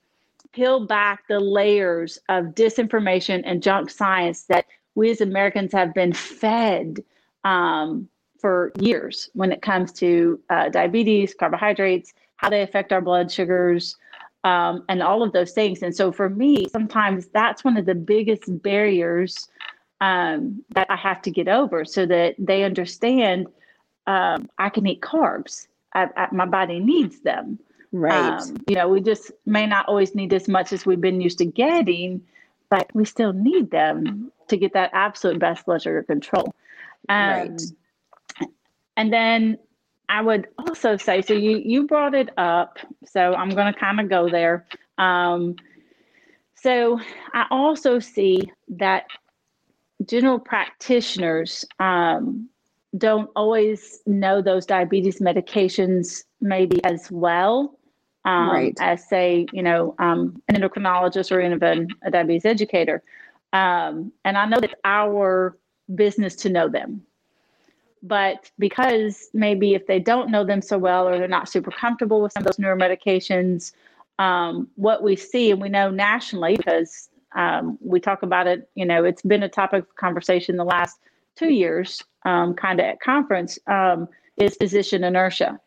peel 0.53 0.87
back 0.87 1.29
the 1.29 1.41
layers 1.41 2.19
of 2.29 2.47
disinformation 2.47 3.43
and 3.45 3.63
junk 3.63 3.91
science 3.91 4.45
that 4.45 4.67
we 4.95 5.11
as 5.11 5.21
Americans 5.21 5.73
have 5.73 5.95
been 5.95 6.13
fed 6.13 6.99
um, 7.45 8.09
for 8.41 8.73
years 8.79 9.31
when 9.35 9.53
it 9.53 9.63
comes 9.63 9.93
to 9.93 10.41
uh, 10.51 10.69
diabetes, 10.69 11.35
carbohydrates, 11.35 12.13
how 12.37 12.49
they 12.49 12.63
affect 12.63 12.93
our 12.93 13.01
blood 13.01 13.31
sugars, 13.31 13.97
um, 14.45 14.85
and 14.89 15.03
all 15.03 15.23
of 15.23 15.33
those 15.33 15.53
things. 15.53 15.83
And 15.83 15.95
so 15.95 16.11
for 16.11 16.31
me, 16.31 16.69
sometimes 16.69 17.27
that's 17.29 17.65
one 17.65 17.77
of 17.77 17.87
the 17.87 17.95
biggest 17.95 18.45
barriers 18.63 19.49
um, 20.01 20.65
that 20.75 20.87
I 20.91 20.97
have 20.97 21.21
to 21.23 21.31
get 21.31 21.49
over 21.49 21.85
so 21.85 22.07
that 22.07 22.35
they 22.39 22.65
understand 22.65 23.47
um, 24.07 24.49
I 24.59 24.71
can 24.71 24.87
eat 24.87 25.03
carbs. 25.03 25.69
I, 25.95 26.09
I, 26.17 26.29
my 26.33 26.47
body 26.47 26.81
needs 26.81 27.21
them. 27.21 27.59
Right. 27.93 28.41
Um, 28.41 28.57
you 28.67 28.77
know, 28.77 28.89
we 28.89 29.01
just 29.01 29.33
may 29.47 29.67
not 29.67 29.87
always 29.89 30.15
need 30.15 30.33
as 30.33 30.49
much 30.49 30.73
as 30.73 30.87
we've 30.87 31.01
been 31.01 31.21
used 31.21 31.39
to 31.39 31.45
getting, 31.45 32.23
but 32.71 32.89
we 32.95 33.05
still 33.05 33.33
need 33.33 33.71
them 33.71 34.33
to 34.49 34.57
get 34.57 34.73
that 34.73 34.91
absolute 34.93 35.39
best 35.39 35.67
blood 35.67 35.83
sugar 35.83 36.03
control. 36.03 36.55
Um, 37.09 37.29
right. 37.29 37.63
And 39.01 39.11
then 39.11 39.59
I 40.11 40.21
would 40.21 40.49
also 40.59 40.99
say, 40.99 41.23
so 41.23 41.33
you 41.33 41.57
you 41.65 41.87
brought 41.87 42.15
it 42.15 42.29
up, 42.37 42.79
so 43.07 43.33
I'm 43.33 43.49
going 43.49 43.73
to 43.73 43.81
kind 43.81 43.99
of 43.99 44.11
go 44.11 44.29
there. 44.29 44.67
Um, 44.99 45.57
so 46.55 47.01
I 47.33 47.47
also 47.51 47.99
see 47.99 48.53
that 48.69 49.07
general 50.05 50.39
practitioners 50.39 51.65
um, 51.79 52.51
don't 52.99 53.31
always 53.35 54.03
know 54.05 54.43
those 54.43 54.67
diabetes 54.67 55.19
medications 55.19 56.25
maybe 56.43 56.85
as 56.85 57.11
well 57.11 57.79
um, 58.27 58.51
right. 58.51 58.77
as 58.81 59.09
say 59.09 59.47
you 59.51 59.63
know 59.63 59.95
um, 59.99 60.43
an 60.49 60.57
endocrinologist 60.57 61.33
or 61.33 61.41
even 61.41 61.89
a 62.03 62.11
diabetes 62.11 62.45
educator 62.45 63.03
um, 63.53 64.13
and 64.25 64.37
i 64.37 64.45
know 64.47 64.59
it's 64.59 64.75
our 64.85 65.57
business 65.95 66.35
to 66.35 66.49
know 66.49 66.69
them 66.69 67.03
but 68.03 68.51
because 68.59 69.29
maybe 69.35 69.75
if 69.75 69.87
they 69.87 69.99
don't 69.99 70.31
know 70.31 70.45
them 70.45 70.63
so 70.63 70.79
well 70.79 71.07
or 71.07 71.19
they're 71.19 71.29
not 71.29 71.49
super 71.49 71.71
comfortable 71.71 72.23
with 72.23 72.33
some 72.33 72.43
of 72.43 72.47
those 72.47 72.57
neuromedications 72.57 73.73
um, 74.19 74.69
what 74.77 75.03
we 75.03 75.17
see 75.17 75.51
and 75.51 75.61
we 75.61 75.69
know 75.69 75.91
nationally 75.91 76.57
because 76.57 77.09
um, 77.37 77.79
we 77.81 78.01
talk 78.01 78.23
about 78.23 78.47
it 78.47 78.69
you 78.75 78.85
know 78.85 79.05
it's 79.05 79.23
been 79.23 79.43
a 79.43 79.49
topic 79.49 79.85
of 79.85 79.97
conversation 79.97 80.57
the 80.57 80.65
last 80.65 80.99
two 81.37 81.51
years 81.51 82.03
um, 82.25 82.55
kind 82.55 82.81
of 82.81 82.87
at 82.87 83.01
conference 83.01 83.59
is 84.37 84.57
physician 84.57 85.05
inertia 85.05 85.59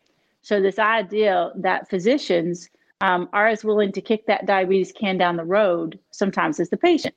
so, 0.44 0.60
this 0.60 0.78
idea 0.78 1.52
that 1.56 1.88
physicians 1.88 2.68
um, 3.00 3.30
are 3.32 3.46
as 3.46 3.64
willing 3.64 3.92
to 3.92 4.02
kick 4.02 4.26
that 4.26 4.44
diabetes 4.44 4.92
can 4.92 5.16
down 5.16 5.36
the 5.36 5.44
road 5.44 5.98
sometimes 6.10 6.60
as 6.60 6.68
the 6.68 6.76
patient. 6.76 7.14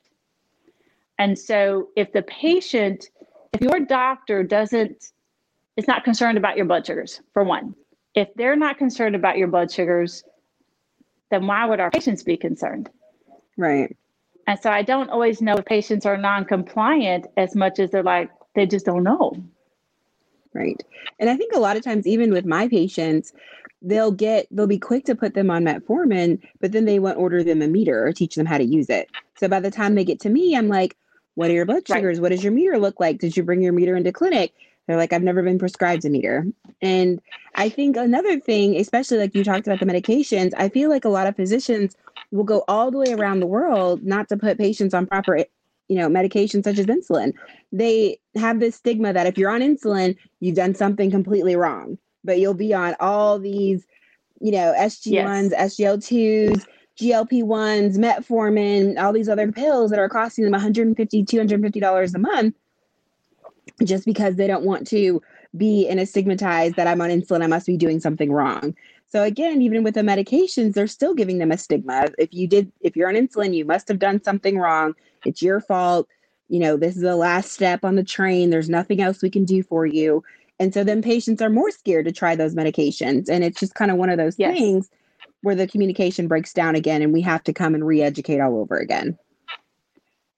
And 1.18 1.38
so, 1.38 1.90
if 1.94 2.10
the 2.12 2.22
patient, 2.22 3.10
if 3.52 3.60
your 3.60 3.80
doctor 3.80 4.42
doesn't, 4.42 5.12
is 5.76 5.86
not 5.86 6.04
concerned 6.04 6.38
about 6.38 6.56
your 6.56 6.66
blood 6.66 6.86
sugars, 6.86 7.20
for 7.32 7.44
one, 7.44 7.74
if 8.14 8.28
they're 8.34 8.56
not 8.56 8.78
concerned 8.78 9.14
about 9.14 9.38
your 9.38 9.48
blood 9.48 9.70
sugars, 9.70 10.24
then 11.30 11.46
why 11.46 11.66
would 11.66 11.80
our 11.80 11.90
patients 11.90 12.22
be 12.22 12.36
concerned? 12.36 12.90
Right. 13.56 13.96
And 14.46 14.58
so 14.58 14.70
I 14.70 14.82
don't 14.82 15.10
always 15.10 15.42
know 15.42 15.56
if 15.56 15.64
patients 15.66 16.06
are 16.06 16.16
non 16.16 16.44
compliant 16.44 17.26
as 17.36 17.54
much 17.54 17.78
as 17.78 17.90
they're 17.90 18.02
like, 18.02 18.30
they 18.54 18.66
just 18.66 18.86
don't 18.86 19.02
know. 19.02 19.32
Right. 20.54 20.82
And 21.18 21.28
I 21.28 21.36
think 21.36 21.54
a 21.54 21.60
lot 21.60 21.76
of 21.76 21.84
times, 21.84 22.06
even 22.06 22.32
with 22.32 22.46
my 22.46 22.66
patients, 22.66 23.32
they'll 23.82 24.10
get, 24.10 24.46
they'll 24.50 24.66
be 24.66 24.78
quick 24.78 25.04
to 25.04 25.14
put 25.14 25.34
them 25.34 25.50
on 25.50 25.64
metformin, 25.64 26.40
but 26.60 26.72
then 26.72 26.84
they 26.84 26.98
won't 26.98 27.18
order 27.18 27.44
them 27.44 27.62
a 27.62 27.68
meter 27.68 28.04
or 28.04 28.12
teach 28.12 28.34
them 28.34 28.46
how 28.46 28.58
to 28.58 28.64
use 28.64 28.88
it. 28.88 29.08
So 29.36 29.48
by 29.48 29.60
the 29.60 29.70
time 29.70 29.94
they 29.94 30.04
get 30.04 30.18
to 30.20 30.30
me, 30.30 30.56
I'm 30.56 30.68
like, 30.68 30.96
what 31.38 31.50
are 31.50 31.54
your 31.54 31.66
blood 31.66 31.86
sugars? 31.86 32.18
Right. 32.18 32.22
What 32.22 32.28
does 32.30 32.42
your 32.42 32.52
meter 32.52 32.80
look 32.80 32.98
like? 32.98 33.20
Did 33.20 33.36
you 33.36 33.44
bring 33.44 33.62
your 33.62 33.72
meter 33.72 33.94
into 33.94 34.10
clinic? 34.10 34.52
They're 34.88 34.96
like, 34.96 35.12
I've 35.12 35.22
never 35.22 35.40
been 35.40 35.56
prescribed 35.56 36.04
a 36.04 36.10
meter. 36.10 36.44
And 36.82 37.22
I 37.54 37.68
think 37.68 37.96
another 37.96 38.40
thing, 38.40 38.74
especially 38.74 39.18
like 39.18 39.36
you 39.36 39.44
talked 39.44 39.68
about 39.68 39.78
the 39.78 39.86
medications, 39.86 40.52
I 40.56 40.68
feel 40.68 40.90
like 40.90 41.04
a 41.04 41.08
lot 41.08 41.28
of 41.28 41.36
physicians 41.36 41.94
will 42.32 42.42
go 42.42 42.64
all 42.66 42.90
the 42.90 42.98
way 42.98 43.12
around 43.12 43.38
the 43.38 43.46
world 43.46 44.02
not 44.02 44.28
to 44.30 44.36
put 44.36 44.58
patients 44.58 44.94
on 44.94 45.06
proper 45.06 45.44
you 45.86 45.96
know, 45.96 46.08
medications 46.08 46.64
such 46.64 46.78
as 46.78 46.86
insulin. 46.86 47.32
They 47.70 48.18
have 48.34 48.58
this 48.58 48.74
stigma 48.74 49.12
that 49.12 49.28
if 49.28 49.38
you're 49.38 49.50
on 49.50 49.60
insulin, 49.60 50.16
you've 50.40 50.56
done 50.56 50.74
something 50.74 51.08
completely 51.08 51.54
wrong. 51.54 51.98
But 52.24 52.40
you'll 52.40 52.52
be 52.52 52.74
on 52.74 52.96
all 52.98 53.38
these, 53.38 53.86
you 54.40 54.50
know, 54.50 54.74
SG1s, 54.76 55.52
yes. 55.52 55.76
SGLT2s, 55.76 56.66
GLP1s, 56.98 57.96
metformin, 57.96 59.00
all 59.00 59.12
these 59.12 59.28
other 59.28 59.52
pills 59.52 59.90
that 59.90 59.98
are 60.00 60.08
costing 60.08 60.44
them 60.44 60.52
150 60.52 61.24
$250 61.24 62.14
a 62.14 62.18
month 62.18 62.54
just 63.84 64.04
because 64.04 64.36
they 64.36 64.46
don't 64.46 64.64
want 64.64 64.86
to 64.88 65.22
be 65.56 65.86
in 65.86 65.98
a 65.98 66.06
stigmatized 66.06 66.76
that 66.76 66.86
I'm 66.86 67.00
on 67.00 67.10
insulin, 67.10 67.42
I 67.42 67.46
must 67.46 67.66
be 67.66 67.76
doing 67.76 68.00
something 68.00 68.32
wrong. 68.32 68.74
So 69.06 69.22
again, 69.22 69.62
even 69.62 69.82
with 69.82 69.94
the 69.94 70.02
medications, 70.02 70.74
they're 70.74 70.86
still 70.86 71.14
giving 71.14 71.38
them 71.38 71.50
a 71.50 71.56
stigma. 71.56 72.08
If 72.18 72.32
you 72.32 72.46
did, 72.46 72.70
if 72.80 72.96
you're 72.96 73.08
on 73.08 73.14
insulin, 73.14 73.54
you 73.54 73.64
must 73.64 73.88
have 73.88 73.98
done 73.98 74.22
something 74.22 74.58
wrong. 74.58 74.94
It's 75.24 75.40
your 75.40 75.60
fault. 75.60 76.08
You 76.48 76.60
know, 76.60 76.76
this 76.76 76.96
is 76.96 77.02
the 77.02 77.16
last 77.16 77.52
step 77.52 77.84
on 77.84 77.94
the 77.94 78.04
train. 78.04 78.50
There's 78.50 78.68
nothing 78.68 79.00
else 79.00 79.22
we 79.22 79.30
can 79.30 79.44
do 79.44 79.62
for 79.62 79.86
you. 79.86 80.22
And 80.60 80.74
so 80.74 80.84
then 80.84 81.00
patients 81.00 81.40
are 81.40 81.50
more 81.50 81.70
scared 81.70 82.04
to 82.06 82.12
try 82.12 82.34
those 82.34 82.54
medications. 82.54 83.28
And 83.30 83.44
it's 83.44 83.60
just 83.60 83.74
kind 83.74 83.90
of 83.90 83.96
one 83.96 84.10
of 84.10 84.18
those 84.18 84.34
yes. 84.38 84.58
things 84.58 84.90
where 85.42 85.54
the 85.54 85.66
communication 85.66 86.28
breaks 86.28 86.52
down 86.52 86.74
again 86.74 87.02
and 87.02 87.12
we 87.12 87.20
have 87.22 87.42
to 87.44 87.52
come 87.52 87.74
and 87.74 87.86
re 87.86 88.02
educate 88.02 88.40
all 88.40 88.58
over 88.58 88.76
again. 88.76 89.18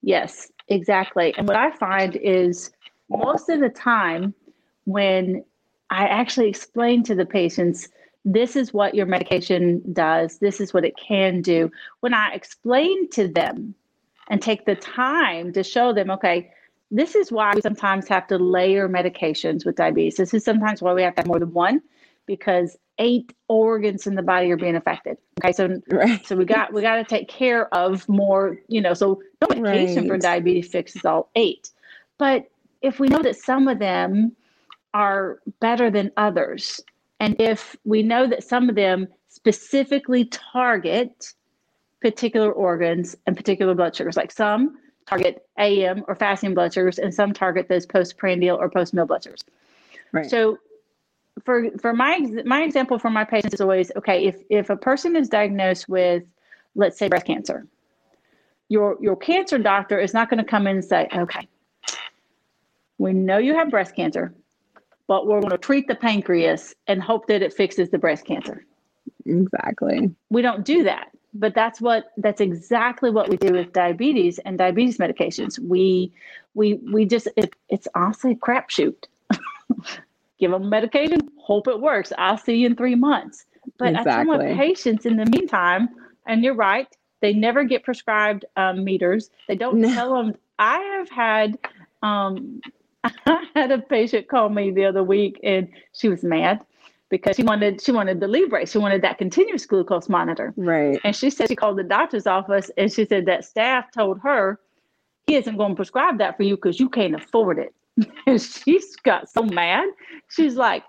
Yes, 0.02 0.50
exactly. 0.68 1.34
And 1.36 1.46
what 1.46 1.56
I 1.56 1.70
find 1.76 2.16
is 2.16 2.70
most 3.08 3.48
of 3.48 3.60
the 3.60 3.68
time 3.68 4.34
when 4.84 5.44
I 5.90 6.06
actually 6.06 6.48
explain 6.48 7.02
to 7.04 7.14
the 7.14 7.26
patients, 7.26 7.88
this 8.24 8.56
is 8.56 8.72
what 8.72 8.94
your 8.94 9.06
medication 9.06 9.82
does, 9.92 10.38
this 10.38 10.60
is 10.60 10.72
what 10.72 10.84
it 10.84 10.96
can 10.96 11.42
do. 11.42 11.70
When 12.00 12.14
I 12.14 12.32
explain 12.32 13.08
to 13.10 13.28
them 13.28 13.74
and 14.28 14.40
take 14.40 14.66
the 14.66 14.76
time 14.76 15.52
to 15.54 15.62
show 15.62 15.92
them, 15.92 16.10
okay, 16.10 16.50
this 16.90 17.14
is 17.14 17.30
why 17.30 17.52
we 17.54 17.60
sometimes 17.60 18.08
have 18.08 18.26
to 18.28 18.38
layer 18.38 18.88
medications 18.88 19.64
with 19.64 19.76
diabetes. 19.76 20.16
This 20.16 20.34
is 20.34 20.44
sometimes 20.44 20.82
why 20.82 20.92
we 20.92 21.02
have 21.02 21.14
to 21.16 21.22
have 21.22 21.28
more 21.28 21.38
than 21.38 21.52
one 21.52 21.82
because 22.26 22.76
eight 22.98 23.32
organs 23.48 24.06
in 24.06 24.14
the 24.14 24.22
body 24.22 24.50
are 24.50 24.56
being 24.56 24.76
affected. 24.76 25.16
Okay, 25.40 25.52
so 25.52 25.80
right. 25.90 26.24
so 26.26 26.36
we 26.36 26.44
got 26.44 26.72
we 26.72 26.82
got 26.82 26.96
to 26.96 27.04
take 27.04 27.28
care 27.28 27.72
of 27.74 28.08
more. 28.08 28.58
You 28.68 28.80
know, 28.80 28.94
so 28.94 29.20
no 29.40 29.60
medication 29.60 30.04
right. 30.04 30.08
for 30.08 30.18
diabetes 30.18 30.68
fixes 30.68 31.04
all 31.04 31.30
eight. 31.34 31.70
But 32.18 32.50
if 32.82 33.00
we 33.00 33.08
know 33.08 33.22
that 33.22 33.36
some 33.36 33.68
of 33.68 33.78
them 33.78 34.36
are 34.92 35.40
better 35.60 35.90
than 35.90 36.12
others, 36.16 36.80
and 37.18 37.40
if 37.40 37.76
we 37.84 38.02
know 38.02 38.26
that 38.28 38.44
some 38.44 38.68
of 38.68 38.74
them 38.74 39.08
specifically 39.28 40.26
target 40.26 41.32
particular 42.00 42.52
organs 42.52 43.16
and 43.26 43.36
particular 43.36 43.74
blood 43.74 43.94
sugars, 43.94 44.16
like 44.16 44.32
some 44.32 44.78
target 45.06 45.44
AM 45.58 46.04
or 46.08 46.14
fasting 46.14 46.54
blood 46.54 46.72
sugars, 46.72 46.98
and 46.98 47.14
some 47.14 47.32
target 47.32 47.68
those 47.68 47.86
postprandial 47.86 48.56
or 48.56 48.68
post 48.68 48.94
meal 48.94 49.06
blood 49.06 49.22
sugars. 49.22 49.44
Right. 50.12 50.28
So, 50.28 50.58
for 51.44 51.70
for 51.78 51.92
my 51.92 52.18
my 52.44 52.62
example 52.62 52.98
for 52.98 53.10
my 53.10 53.24
patients 53.24 53.54
is 53.54 53.60
always 53.60 53.90
okay. 53.96 54.26
If 54.26 54.42
if 54.50 54.70
a 54.70 54.76
person 54.76 55.16
is 55.16 55.28
diagnosed 55.28 55.88
with, 55.88 56.22
let's 56.74 56.98
say, 56.98 57.08
breast 57.08 57.26
cancer, 57.26 57.66
your 58.68 58.96
your 59.00 59.16
cancer 59.16 59.58
doctor 59.58 59.98
is 59.98 60.14
not 60.14 60.30
going 60.30 60.38
to 60.38 60.48
come 60.48 60.66
in 60.66 60.76
and 60.76 60.84
say, 60.84 61.08
okay, 61.14 61.48
we 62.98 63.12
know 63.12 63.38
you 63.38 63.54
have 63.54 63.70
breast 63.70 63.94
cancer 63.96 64.34
but 65.10 65.26
we're 65.26 65.40
going 65.40 65.50
to 65.50 65.58
treat 65.58 65.88
the 65.88 65.94
pancreas 65.96 66.72
and 66.86 67.02
hope 67.02 67.26
that 67.26 67.42
it 67.42 67.52
fixes 67.52 67.90
the 67.90 67.98
breast 67.98 68.24
cancer. 68.24 68.64
Exactly. 69.26 70.08
We 70.28 70.40
don't 70.40 70.64
do 70.64 70.84
that. 70.84 71.10
But 71.34 71.52
that's 71.52 71.80
what 71.80 72.12
that's 72.16 72.40
exactly 72.40 73.10
what 73.10 73.28
we 73.28 73.36
do 73.36 73.52
with 73.52 73.72
diabetes 73.72 74.38
and 74.38 74.56
diabetes 74.56 74.98
medications. 74.98 75.58
We 75.58 76.12
we 76.54 76.74
we 76.92 77.06
just 77.06 77.26
it, 77.36 77.56
it's 77.68 77.88
honestly 77.96 78.32
a 78.32 78.36
crapshoot. 78.36 78.94
Give 80.40 80.50
them 80.50 80.68
medication, 80.68 81.20
hope 81.38 81.68
it 81.68 81.80
works. 81.80 82.12
I'll 82.18 82.38
see 82.38 82.56
you 82.56 82.66
in 82.66 82.76
three 82.76 82.94
months. 82.94 83.44
But 83.78 83.90
exactly. 83.90 84.12
I 84.12 84.24
tell 84.24 84.38
my 84.38 84.54
patients 84.56 85.06
in 85.06 85.16
the 85.16 85.26
meantime, 85.26 85.90
and 86.26 86.42
you're 86.42 86.54
right, 86.54 86.88
they 87.20 87.34
never 87.34 87.62
get 87.64 87.84
prescribed 87.84 88.46
um, 88.56 88.82
meters. 88.82 89.30
They 89.48 89.56
don't 89.56 89.80
no. 89.80 89.92
tell 89.92 90.14
them. 90.14 90.34
I 90.58 90.78
have 90.78 91.10
had 91.10 91.58
um, 92.02 92.60
I 93.04 93.46
had 93.54 93.70
a 93.70 93.78
patient 93.78 94.28
call 94.28 94.48
me 94.48 94.70
the 94.70 94.84
other 94.84 95.02
week 95.02 95.40
and 95.42 95.68
she 95.92 96.08
was 96.08 96.22
mad 96.22 96.64
because 97.08 97.36
she 97.36 97.42
wanted 97.42 97.80
she 97.80 97.92
wanted 97.92 98.20
the 98.20 98.28
Libre. 98.28 98.66
She 98.66 98.78
wanted 98.78 99.02
that 99.02 99.18
continuous 99.18 99.66
glucose 99.66 100.08
monitor. 100.08 100.52
Right. 100.56 100.98
And 101.04 101.14
she 101.14 101.30
said 101.30 101.48
she 101.48 101.56
called 101.56 101.78
the 101.78 101.84
doctor's 101.84 102.26
office 102.26 102.70
and 102.76 102.92
she 102.92 103.04
said 103.06 103.26
that 103.26 103.44
staff 103.44 103.90
told 103.92 104.20
her 104.20 104.60
he 105.26 105.36
isn't 105.36 105.56
going 105.56 105.72
to 105.72 105.76
prescribe 105.76 106.18
that 106.18 106.36
for 106.36 106.42
you 106.42 106.56
because 106.56 106.80
you 106.80 106.88
can't 106.88 107.14
afford 107.14 107.58
it. 107.58 107.74
and 108.26 108.40
she's 108.40 108.96
got 108.96 109.28
so 109.28 109.42
mad. 109.42 109.88
She's 110.28 110.56
like, 110.56 110.84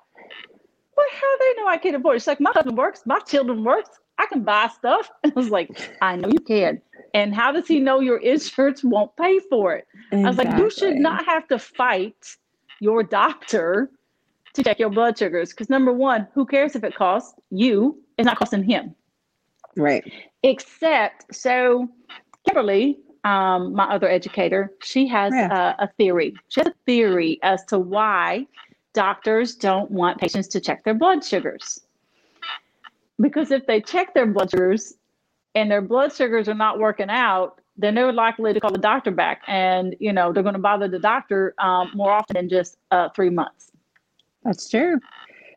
Well, 0.95 1.05
how 1.11 1.37
do 1.37 1.39
they 1.39 1.61
know 1.61 1.67
I 1.67 1.77
can't 1.77 1.95
afford 1.95 2.17
it? 2.17 2.19
She's 2.19 2.27
like, 2.27 2.41
My 2.41 2.51
husband 2.53 2.77
works, 2.77 3.03
my 3.05 3.19
children 3.19 3.63
works. 3.63 3.89
I 4.17 4.25
can 4.27 4.43
buy 4.43 4.69
stuff. 4.73 5.09
And 5.23 5.33
I 5.35 5.39
was 5.39 5.49
like, 5.49 5.69
I 6.01 6.15
know 6.15 6.29
you 6.29 6.39
can. 6.39 6.81
And 7.13 7.33
how 7.33 7.51
does 7.51 7.67
he 7.67 7.79
know 7.79 7.99
your 7.99 8.17
insurance 8.17 8.83
won't 8.83 9.15
pay 9.17 9.39
for 9.39 9.73
it? 9.75 9.87
Exactly. 10.11 10.25
I 10.25 10.27
was 10.27 10.37
like, 10.37 10.57
you 10.57 10.69
should 10.69 10.95
not 10.97 11.25
have 11.25 11.47
to 11.47 11.59
fight 11.59 12.37
your 12.79 13.03
doctor 13.03 13.89
to 14.53 14.63
check 14.63 14.79
your 14.79 14.89
blood 14.89 15.17
sugars. 15.17 15.49
Because 15.49 15.69
number 15.69 15.91
one, 15.91 16.27
who 16.33 16.45
cares 16.45 16.75
if 16.75 16.83
it 16.83 16.95
costs 16.95 17.33
you? 17.49 18.01
It's 18.17 18.25
not 18.25 18.37
costing 18.37 18.63
him. 18.63 18.95
Right. 19.75 20.03
Except, 20.43 21.33
so 21.33 21.87
Kimberly, 22.45 22.99
um, 23.23 23.73
my 23.73 23.85
other 23.85 24.09
educator, 24.09 24.71
she 24.83 25.07
has 25.07 25.33
yeah. 25.33 25.75
a, 25.79 25.83
a 25.83 25.87
theory. 25.97 26.33
She 26.49 26.61
has 26.61 26.67
a 26.67 26.75
theory 26.85 27.39
as 27.43 27.63
to 27.65 27.79
why 27.79 28.47
doctors 28.93 29.55
don't 29.55 29.89
want 29.91 30.19
patients 30.19 30.47
to 30.49 30.59
check 30.59 30.83
their 30.83 30.93
blood 30.93 31.23
sugars. 31.23 31.81
Because 33.19 33.51
if 33.51 33.65
they 33.67 33.81
check 33.81 34.13
their 34.13 34.25
blood 34.25 34.49
sugars 34.49 34.93
and 35.53 35.69
their 35.69 35.81
blood 35.81 36.11
sugars 36.11 36.49
are 36.49 36.55
not 36.55 36.79
working 36.79 37.09
out, 37.09 37.61
then 37.77 37.95
they're 37.95 38.11
likely 38.11 38.53
to 38.53 38.59
call 38.59 38.71
the 38.71 38.77
doctor 38.77 39.11
back 39.11 39.41
and 39.47 39.95
you 39.99 40.13
know 40.13 40.31
they're 40.31 40.43
going 40.43 40.53
to 40.53 40.59
bother 40.59 40.87
the 40.87 40.99
doctor 40.99 41.53
um, 41.59 41.91
more 41.93 42.11
often 42.11 42.35
than 42.35 42.49
just 42.49 42.77
uh, 42.91 43.09
three 43.15 43.29
months 43.29 43.71
that's 44.43 44.69
true 44.69 44.99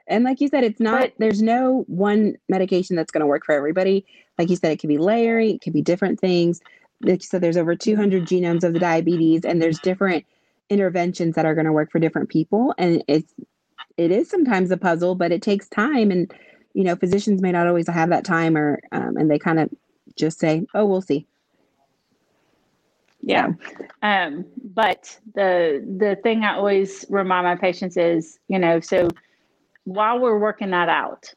and 0.07 0.25
like 0.25 0.41
you 0.41 0.49
said 0.49 0.65
it's 0.65 0.81
not 0.81 1.01
but, 1.01 1.13
there's 1.19 1.43
no 1.43 1.85
one 1.87 2.37
medication 2.49 2.97
that's 2.97 3.11
going 3.11 3.21
to 3.21 3.27
work 3.27 3.45
for 3.45 3.55
everybody 3.55 4.05
like 4.39 4.49
you 4.49 4.57
said 4.57 4.73
it 4.73 4.79
could 4.79 4.89
be 4.89 4.99
layering 4.99 5.57
it 5.57 5.61
could 5.61 5.73
be 5.73 5.83
different 5.83 6.19
things 6.19 6.61
like 7.05 7.23
you 7.23 7.27
said 7.27 7.41
there's 7.41 7.57
over 7.57 7.75
200 7.75 8.25
genomes 8.25 8.65
of 8.65 8.73
the 8.73 8.79
diabetes 8.79 9.45
and 9.45 9.61
there's 9.61 9.79
different 9.79 10.25
interventions 10.71 11.35
that 11.35 11.47
are 11.47 11.55
going 11.55 11.67
to 11.67 11.73
work 11.73 11.91
for 11.91 11.99
different 11.99 12.29
people. 12.29 12.75
And 12.79 13.03
it's 13.09 13.33
it 13.97 14.11
is 14.11 14.29
sometimes 14.29 14.71
a 14.71 14.77
puzzle 14.77 15.15
but 15.15 15.33
it 15.33 15.43
takes 15.43 15.69
time. 15.69 16.11
And 16.11 16.33
you 16.73 16.85
know 16.85 16.97
physicians 16.97 17.41
may 17.41 17.53
not 17.53 17.67
always 17.67 17.89
have 17.89 18.11
that 18.11 18.25
time 18.25 18.57
or 18.57 18.81
um, 18.93 19.17
and 19.17 19.31
they 19.31 19.39
kind 19.39 19.61
of 19.61 19.71
just 20.17 20.39
say 20.39 20.67
oh 20.75 20.85
we'll 20.85 21.03
see. 21.03 21.27
Yeah. 23.21 23.49
Um 24.03 24.45
but 24.75 25.19
the 25.35 25.83
the 25.99 26.17
thing 26.23 26.45
i 26.45 26.57
always 26.57 27.05
remind 27.09 27.45
my 27.45 27.57
patients 27.57 27.97
is 27.97 28.39
you 28.49 28.59
know 28.59 28.81
so 28.81 29.09
while 29.85 30.19
we're 30.19 30.39
working 30.39 30.71
that 30.71 30.89
out 30.89 31.33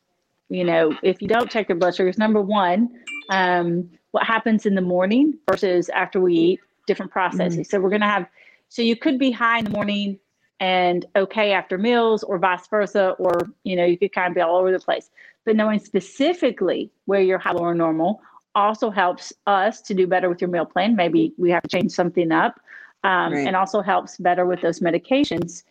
you 0.50 0.64
know 0.64 0.94
if 1.04 1.22
you 1.22 1.28
don't 1.28 1.52
check 1.52 1.70
your 1.70 1.78
blood 1.78 1.96
sugars 1.96 2.18
number 2.18 2.42
one 2.42 2.90
um 3.30 3.90
what 4.12 4.24
happens 4.24 4.66
in 4.66 4.76
the 4.76 4.82
morning 4.82 5.34
versus 5.50 5.90
after 5.90 6.20
we 6.20 6.34
eat 6.34 6.60
different 6.86 7.12
processes 7.12 7.60
mm-hmm. 7.60 7.64
so 7.64 7.80
we're 7.80 7.90
going 7.90 8.02
to 8.02 8.08
have 8.08 8.28
so 8.70 8.82
you 8.82 8.96
could 8.96 9.20
be 9.20 9.32
high 9.32 9.60
in 9.60 9.66
the 9.66 9.72
morning 9.72 10.20
and 10.60 11.06
okay 11.16 11.52
after 11.52 11.78
meals 11.78 12.24
or 12.24 12.38
vice 12.38 12.68
versa 12.68 13.10
or 13.20 13.50
you 13.64 13.76
know 13.76 13.86
you 13.86 13.98
could 13.98 14.14
kind 14.14 14.30
of 14.30 14.36
be 14.36 14.42
all 14.42 14.58
over 14.58 14.72
the 14.72 14.80
place 14.80 15.10
but 15.46 15.56
knowing 15.56 15.80
specifically 15.80 16.90
where 17.06 17.22
you're 17.22 17.38
high 17.38 17.54
or 17.54 17.76
normal 17.76 18.22
also 18.58 18.90
helps 18.90 19.32
us 19.46 19.82
to 19.82 19.94
do 19.94 20.08
better 20.08 20.30
with 20.30 20.42
your 20.42 20.50
meal 20.50 20.66
plan. 20.66 20.96
Maybe 20.96 21.34
we 21.38 21.52
have 21.52 21.62
to 21.62 21.70
change 21.70 21.92
something 21.92 22.32
up, 22.32 22.60
um, 23.04 23.32
right. 23.32 23.48
and 23.48 23.56
also 23.56 23.82
helps 23.82 24.18
better 24.18 24.46
with 24.46 24.62
those 24.62 24.80
medications. 24.80 25.64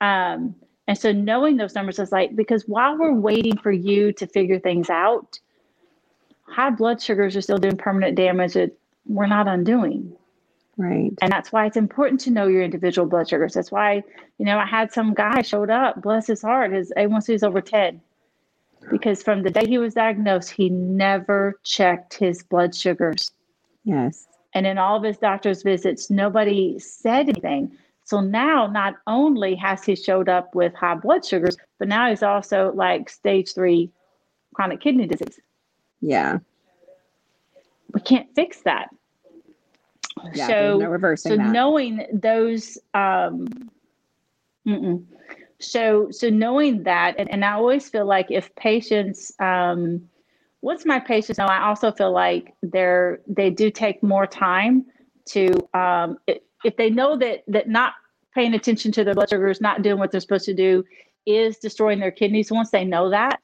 Um, 0.00 0.54
and 0.86 0.98
so 0.98 1.10
knowing 1.10 1.56
those 1.56 1.74
numbers 1.74 1.98
is 1.98 2.12
like 2.12 2.36
because 2.36 2.64
while 2.68 2.98
we're 2.98 3.14
waiting 3.14 3.56
for 3.56 3.72
you 3.72 4.12
to 4.12 4.26
figure 4.26 4.60
things 4.60 4.90
out, 4.90 5.40
high 6.44 6.70
blood 6.70 7.00
sugars 7.00 7.36
are 7.36 7.40
still 7.40 7.58
doing 7.58 7.76
permanent 7.76 8.16
damage 8.16 8.54
that 8.54 8.72
we're 9.06 9.26
not 9.26 9.48
undoing. 9.48 10.16
Right. 10.76 11.12
And 11.22 11.30
that's 11.30 11.52
why 11.52 11.66
it's 11.66 11.76
important 11.76 12.20
to 12.22 12.30
know 12.30 12.48
your 12.48 12.62
individual 12.62 13.06
blood 13.06 13.28
sugars. 13.28 13.54
That's 13.54 13.70
why, 13.70 14.02
you 14.38 14.44
know, 14.44 14.58
I 14.58 14.66
had 14.66 14.92
some 14.92 15.14
guy 15.14 15.42
showed 15.42 15.70
up, 15.70 16.02
bless 16.02 16.26
his 16.26 16.42
heart, 16.42 16.72
his 16.72 16.92
A1C 16.96 17.34
is 17.34 17.42
over 17.42 17.60
10 17.60 18.00
because 18.90 19.22
from 19.22 19.42
the 19.42 19.50
day 19.50 19.66
he 19.66 19.78
was 19.78 19.94
diagnosed, 19.94 20.50
he 20.50 20.68
never 20.68 21.60
checked 21.64 22.14
his 22.14 22.42
blood 22.42 22.74
sugars. 22.74 23.30
Yes. 23.84 24.26
And 24.54 24.66
in 24.66 24.78
all 24.78 24.96
of 24.96 25.02
his 25.02 25.18
doctor's 25.18 25.62
visits, 25.62 26.10
nobody 26.10 26.78
said 26.78 27.28
anything. 27.28 27.72
So 28.04 28.20
now, 28.20 28.66
not 28.66 28.96
only 29.06 29.54
has 29.56 29.82
he 29.84 29.96
showed 29.96 30.28
up 30.28 30.54
with 30.54 30.74
high 30.74 30.94
blood 30.94 31.24
sugars, 31.24 31.56
but 31.78 31.88
now 31.88 32.10
he's 32.10 32.22
also 32.22 32.72
like 32.74 33.08
stage 33.08 33.54
three 33.54 33.90
chronic 34.54 34.80
kidney 34.80 35.06
disease. 35.06 35.40
Yeah. 36.04 36.38
We 37.92 38.00
can't 38.00 38.28
fix 38.34 38.60
that. 38.62 38.88
Yeah, 40.34 40.46
so, 40.46 40.78
no 40.78 40.88
reversing 40.88 41.32
so 41.32 41.36
that. 41.36 41.52
knowing 41.52 42.06
those, 42.12 42.78
um, 42.92 43.48
so 45.60 46.08
so 46.10 46.28
knowing 46.28 46.82
that 46.82 47.14
and, 47.18 47.30
and 47.30 47.44
i 47.44 47.52
always 47.52 47.88
feel 47.88 48.04
like 48.04 48.30
if 48.30 48.54
patients 48.56 49.32
um 49.40 50.02
once 50.62 50.84
my 50.84 50.98
patients 50.98 51.38
know 51.38 51.46
i 51.46 51.62
also 51.62 51.90
feel 51.92 52.12
like 52.12 52.54
they're 52.62 53.20
they 53.26 53.50
do 53.50 53.70
take 53.70 54.02
more 54.02 54.26
time 54.26 54.84
to 55.24 55.48
um 55.74 56.18
if 56.64 56.76
they 56.76 56.90
know 56.90 57.16
that 57.16 57.44
that 57.46 57.68
not 57.68 57.94
paying 58.34 58.54
attention 58.54 58.90
to 58.90 59.04
their 59.04 59.14
blood 59.14 59.30
sugars 59.30 59.60
not 59.60 59.82
doing 59.82 59.98
what 59.98 60.10
they're 60.10 60.20
supposed 60.20 60.44
to 60.44 60.54
do 60.54 60.84
is 61.26 61.58
destroying 61.58 62.00
their 62.00 62.10
kidneys 62.10 62.50
once 62.50 62.70
they 62.70 62.84
know 62.84 63.10
that 63.10 63.40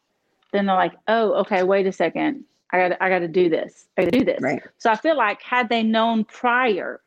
then 0.52 0.66
they're 0.66 0.76
like 0.76 0.94
oh 1.08 1.32
okay 1.34 1.62
wait 1.62 1.86
a 1.86 1.92
second 1.92 2.44
i 2.72 2.88
got 2.88 3.00
i 3.00 3.08
got 3.08 3.20
to 3.20 3.28
do 3.28 3.48
this 3.48 3.86
i 3.96 4.04
got 4.04 4.12
to 4.12 4.18
do 4.18 4.24
this 4.24 4.40
right 4.40 4.62
so 4.78 4.90
i 4.90 4.96
feel 4.96 5.16
like 5.16 5.40
had 5.42 5.68
they 5.68 5.82
known 5.82 6.24
prior 6.24 7.00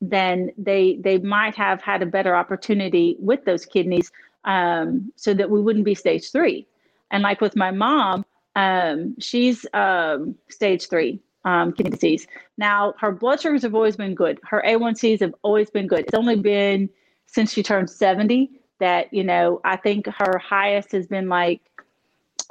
then 0.00 0.50
they 0.56 0.98
they 1.02 1.18
might 1.18 1.54
have 1.54 1.82
had 1.82 2.02
a 2.02 2.06
better 2.06 2.34
opportunity 2.34 3.16
with 3.18 3.44
those 3.44 3.66
kidneys 3.66 4.10
um, 4.44 5.12
so 5.16 5.34
that 5.34 5.50
we 5.50 5.60
wouldn't 5.60 5.84
be 5.84 5.94
stage 5.94 6.30
three. 6.30 6.66
And 7.10 7.22
like 7.22 7.40
with 7.40 7.56
my 7.56 7.70
mom, 7.70 8.24
um, 8.56 9.16
she's 9.18 9.66
um, 9.74 10.34
stage 10.48 10.88
three 10.88 11.20
um, 11.44 11.72
kidney 11.72 11.90
disease. 11.90 12.26
Now 12.56 12.94
her 12.98 13.12
blood 13.12 13.40
sugars 13.40 13.62
have 13.62 13.74
always 13.74 13.96
been 13.96 14.14
good. 14.14 14.38
Her 14.44 14.62
A1Cs 14.66 15.20
have 15.20 15.34
always 15.42 15.70
been 15.70 15.86
good. 15.86 16.00
It's 16.00 16.14
only 16.14 16.36
been 16.36 16.88
since 17.26 17.52
she 17.52 17.62
turned 17.62 17.90
70 17.90 18.50
that 18.80 19.12
you 19.12 19.22
know 19.22 19.60
I 19.62 19.76
think 19.76 20.06
her 20.06 20.38
highest 20.38 20.92
has 20.92 21.06
been 21.06 21.28
like 21.28 21.60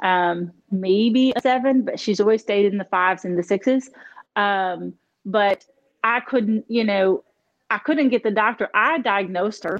um, 0.02 0.52
maybe 0.70 1.32
a 1.36 1.40
seven, 1.40 1.82
but 1.82 2.00
she's 2.00 2.20
always 2.20 2.42
stayed 2.42 2.66
in 2.66 2.78
the 2.78 2.84
fives 2.84 3.24
and 3.24 3.38
the 3.38 3.42
sixes. 3.42 3.90
Um, 4.36 4.94
but 5.24 5.66
I 6.02 6.20
couldn't, 6.20 6.64
you 6.68 6.84
know, 6.84 7.24
I 7.70 7.78
couldn't 7.78 8.08
get 8.08 8.22
the 8.22 8.30
doctor. 8.30 8.68
I 8.74 8.98
diagnosed 8.98 9.64
her. 9.64 9.78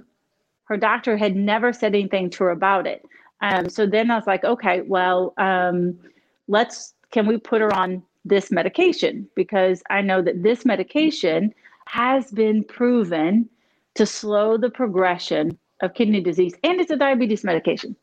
Her 0.65 0.77
doctor 0.77 1.17
had 1.17 1.35
never 1.35 1.73
said 1.73 1.95
anything 1.95 2.31
to 2.31 2.45
her 2.45 2.51
about 2.51 2.87
it. 2.87 3.05
Um, 3.41 3.69
so 3.69 3.87
then 3.87 4.11
I 4.11 4.17
was 4.17 4.27
like, 4.27 4.45
okay, 4.45 4.83
well, 4.83 5.33
um, 5.39 5.99
let's, 6.47 6.95
can 7.11 7.27
we 7.27 7.39
put 7.39 7.61
her 7.61 7.75
on 7.75 8.03
this 8.25 8.51
medication? 8.51 9.29
Because 9.35 9.83
I 9.91 10.03
know 10.03 10.23
that 10.23 10.43
this 10.43 10.65
medication 10.65 11.55
has 11.87 12.31
been 12.31 12.63
proven 12.63 13.49
to 13.95 14.07
slow 14.07 14.57
the 14.57 14.71
progression 14.71 15.59
of 15.81 15.95
kidney 15.95 16.21
disease 16.21 16.55
and 16.63 16.81
it's 16.81 16.91
a 16.91 16.97
diabetes 16.97 17.43
medication. 17.43 17.97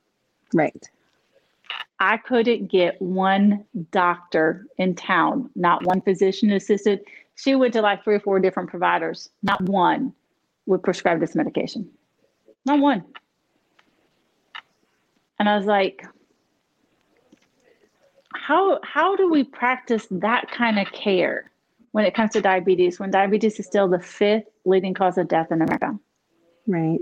Right. 0.53 0.89
I 1.99 2.17
couldn't 2.17 2.67
get 2.67 3.01
one 3.01 3.65
doctor 3.91 4.67
in 4.77 4.95
town, 4.95 5.49
not 5.55 5.83
one 5.83 6.01
physician 6.01 6.51
assistant, 6.51 7.01
she 7.37 7.55
went 7.55 7.73
to 7.73 7.81
like 7.81 8.03
three 8.03 8.15
or 8.15 8.19
four 8.19 8.39
different 8.39 8.69
providers. 8.69 9.29
Not 9.43 9.61
one 9.61 10.13
would 10.65 10.83
prescribe 10.83 11.19
this 11.19 11.35
medication. 11.35 11.89
Not 12.65 12.79
one. 12.79 13.03
And 15.39 15.47
I 15.47 15.55
was 15.55 15.65
like, 15.65 16.05
how 18.33 18.79
how 18.83 19.15
do 19.15 19.29
we 19.29 19.43
practice 19.43 20.07
that 20.09 20.49
kind 20.51 20.79
of 20.79 20.91
care 20.91 21.51
when 21.91 22.05
it 22.05 22.13
comes 22.13 22.31
to 22.31 22.41
diabetes 22.41 22.99
when 22.99 23.11
diabetes 23.11 23.59
is 23.59 23.65
still 23.65 23.87
the 23.87 23.99
fifth 23.99 24.45
leading 24.65 24.93
cause 24.93 25.17
of 25.17 25.27
death 25.27 25.51
in 25.51 25.61
America? 25.61 25.97
Right. 26.65 26.99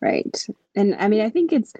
Right. 0.00 0.46
And 0.74 0.94
I 0.96 1.08
mean 1.08 1.20
I 1.20 1.30
think 1.30 1.52
it's 1.52 1.72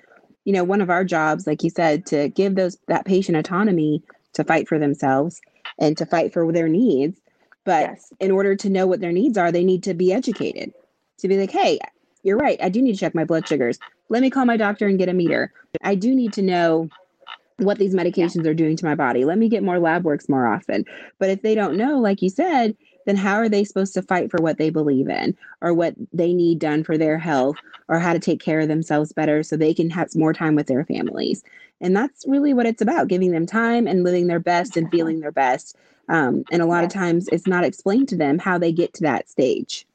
you 0.45 0.53
know 0.53 0.65
one 0.65 0.81
of 0.81 0.91
our 0.91 1.05
jobs 1.05 1.47
like 1.47 1.63
you 1.63 1.71
said 1.71 2.07
to 2.07 2.29
give 2.31 2.55
those 2.55 2.77
that 2.89 3.05
patient 3.05 3.37
autonomy 3.37 4.03
to 4.33 4.45
fight 4.45 4.69
for 4.69 4.79
themselves 4.79 5.41
and 5.79 5.97
to 5.97 6.07
fight 6.07 6.33
for 6.33 6.53
their 6.53 6.69
needs 6.69 7.21
but 7.65 7.91
yes. 7.91 8.13
in 8.21 8.31
order 8.31 8.55
to 8.55 8.71
know 8.71 8.87
what 8.87 9.01
their 9.01 9.13
needs 9.13 9.37
are, 9.39 9.51
they 9.51 9.65
need 9.65 9.83
to 9.85 9.95
be 9.95 10.13
educated 10.13 10.73
to 11.19 11.29
be 11.29 11.39
like, 11.39 11.51
hey, 11.51 11.79
you're 12.23 12.37
right. 12.37 12.59
I 12.63 12.69
do 12.69 12.81
need 12.81 12.93
to 12.93 12.99
check 12.99 13.15
my 13.15 13.25
blood 13.25 13.49
sugars. 13.49 13.79
Let 14.11 14.23
me 14.23 14.31
call 14.31 14.45
my 14.45 14.57
doctor 14.57 14.87
and 14.87 14.99
get 14.99 15.09
a 15.09 15.15
meter. 15.15 15.53
I 15.83 15.95
do 15.95 16.15
need 16.15 16.33
to 16.35 16.43
know 16.43 16.89
what 17.59 17.79
these 17.79 17.95
medications 17.95 18.47
are 18.47 18.55
doing 18.55 18.77
to 18.77 18.85
my 18.85 18.95
body. 18.95 19.25
Let 19.25 19.39
me 19.39 19.49
get 19.49 19.63
more 19.63 19.79
lab 19.79 20.05
works 20.05 20.29
more 20.29 20.47
often. 20.47 20.85
But 21.19 21.31
if 21.31 21.43
they 21.43 21.55
don't 21.55 21.77
know, 21.77 21.99
like 21.99 22.21
you 22.21 22.29
said, 22.29 22.77
then 23.07 23.17
how 23.17 23.35
are 23.37 23.49
they 23.49 23.65
supposed 23.65 23.95
to 23.95 24.03
fight 24.03 24.31
for 24.31 24.43
what 24.43 24.59
they 24.59 24.71
believe 24.71 25.09
in 25.09 25.37
or 25.61 25.75
what 25.75 25.95
they 26.13 26.33
need 26.33 26.59
done 26.59 26.85
for 26.85 26.97
their 26.97 27.19
health 27.19 27.57
or 27.89 27.99
how 27.99 28.13
to 28.13 28.19
take 28.19 28.41
care 28.41 28.61
of 28.61 28.69
themselves 28.69 29.13
better 29.13 29.43
so 29.43 29.57
they 29.57 29.75
can 29.75 29.91
have 29.91 30.15
more 30.15 30.33
time 30.33 30.55
with 30.55 30.67
their 30.67 30.85
families? 30.85 31.43
And 31.81 31.95
that's 31.95 32.25
really 32.27 32.55
what 32.55 32.67
it's 32.67 32.83
about 32.83 33.09
giving 33.09 33.33
them 33.33 33.47
time 33.47 33.87
and 33.87 34.05
living 34.05 34.27
their 34.27 34.41
best 34.41 34.77
and 34.77 34.91
feeling 34.91 35.21
their 35.21 35.33
best 35.33 35.77
um, 36.09 36.45
and 36.51 36.63
a 36.63 36.67
lot 36.67 36.85
of 36.85 36.91
times 36.91 37.29
it's 37.29 37.47
not 37.47 37.65
explained 37.65 38.09
to 38.09 38.17
them 38.17 38.39
how 38.39 38.59
they 38.59 38.73
get 38.73 38.93
to 38.95 39.03
that 39.03 39.29
stage. 39.29 39.87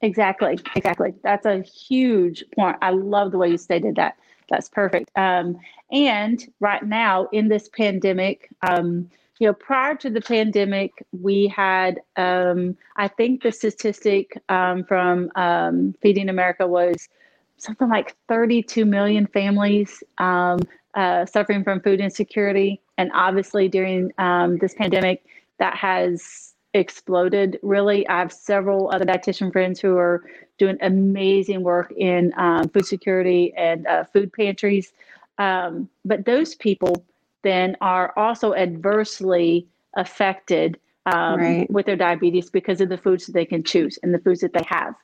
Exactly, 0.00 0.58
exactly. 0.76 1.14
That's 1.24 1.44
a 1.44 1.62
huge 1.62 2.44
point. 2.54 2.76
I 2.82 2.90
love 2.90 3.32
the 3.32 3.38
way 3.38 3.48
you 3.50 3.58
stated 3.58 3.96
that. 3.96 4.16
That's 4.48 4.68
perfect. 4.68 5.10
Um, 5.16 5.58
and 5.90 6.46
right 6.60 6.84
now 6.84 7.28
in 7.32 7.48
this 7.48 7.68
pandemic, 7.68 8.48
um, 8.62 9.10
you 9.38 9.46
know, 9.46 9.52
prior 9.52 9.94
to 9.96 10.10
the 10.10 10.20
pandemic, 10.20 10.92
we 11.12 11.46
had, 11.46 12.00
um, 12.16 12.76
I 12.96 13.06
think 13.06 13.42
the 13.42 13.52
statistic 13.52 14.40
um, 14.48 14.84
from 14.84 15.30
um, 15.36 15.94
Feeding 16.02 16.28
America 16.28 16.66
was 16.66 17.08
something 17.56 17.88
like 17.88 18.16
32 18.28 18.84
million 18.84 19.26
families 19.26 20.02
um, 20.18 20.60
uh, 20.94 21.24
suffering 21.24 21.62
from 21.62 21.80
food 21.80 22.00
insecurity. 22.00 22.80
And 22.96 23.10
obviously, 23.14 23.68
during 23.68 24.12
um, 24.18 24.58
this 24.58 24.74
pandemic, 24.74 25.24
that 25.58 25.76
has 25.76 26.54
exploded 26.74 27.58
really. 27.62 28.06
I 28.08 28.18
have 28.18 28.32
several 28.32 28.90
other 28.90 29.04
dietitian 29.04 29.52
friends 29.52 29.80
who 29.80 29.96
are 29.96 30.24
doing 30.58 30.76
amazing 30.80 31.62
work 31.62 31.92
in 31.96 32.32
um, 32.36 32.68
food 32.68 32.86
security 32.86 33.52
and 33.56 33.86
uh, 33.86 34.04
food 34.04 34.32
pantries. 34.32 34.92
But 35.36 36.24
those 36.24 36.56
people 36.56 37.04
then 37.42 37.76
are 37.80 38.12
also 38.16 38.54
adversely 38.54 39.66
affected 39.96 40.78
um, 41.06 41.40
right. 41.40 41.70
with 41.70 41.86
their 41.86 41.96
diabetes 41.96 42.50
because 42.50 42.80
of 42.80 42.88
the 42.88 42.98
foods 42.98 43.26
that 43.26 43.32
they 43.32 43.44
can 43.44 43.62
choose 43.62 43.98
and 44.02 44.12
the 44.12 44.18
foods 44.18 44.40
that 44.40 44.52
they 44.52 44.64
have. 44.66 44.94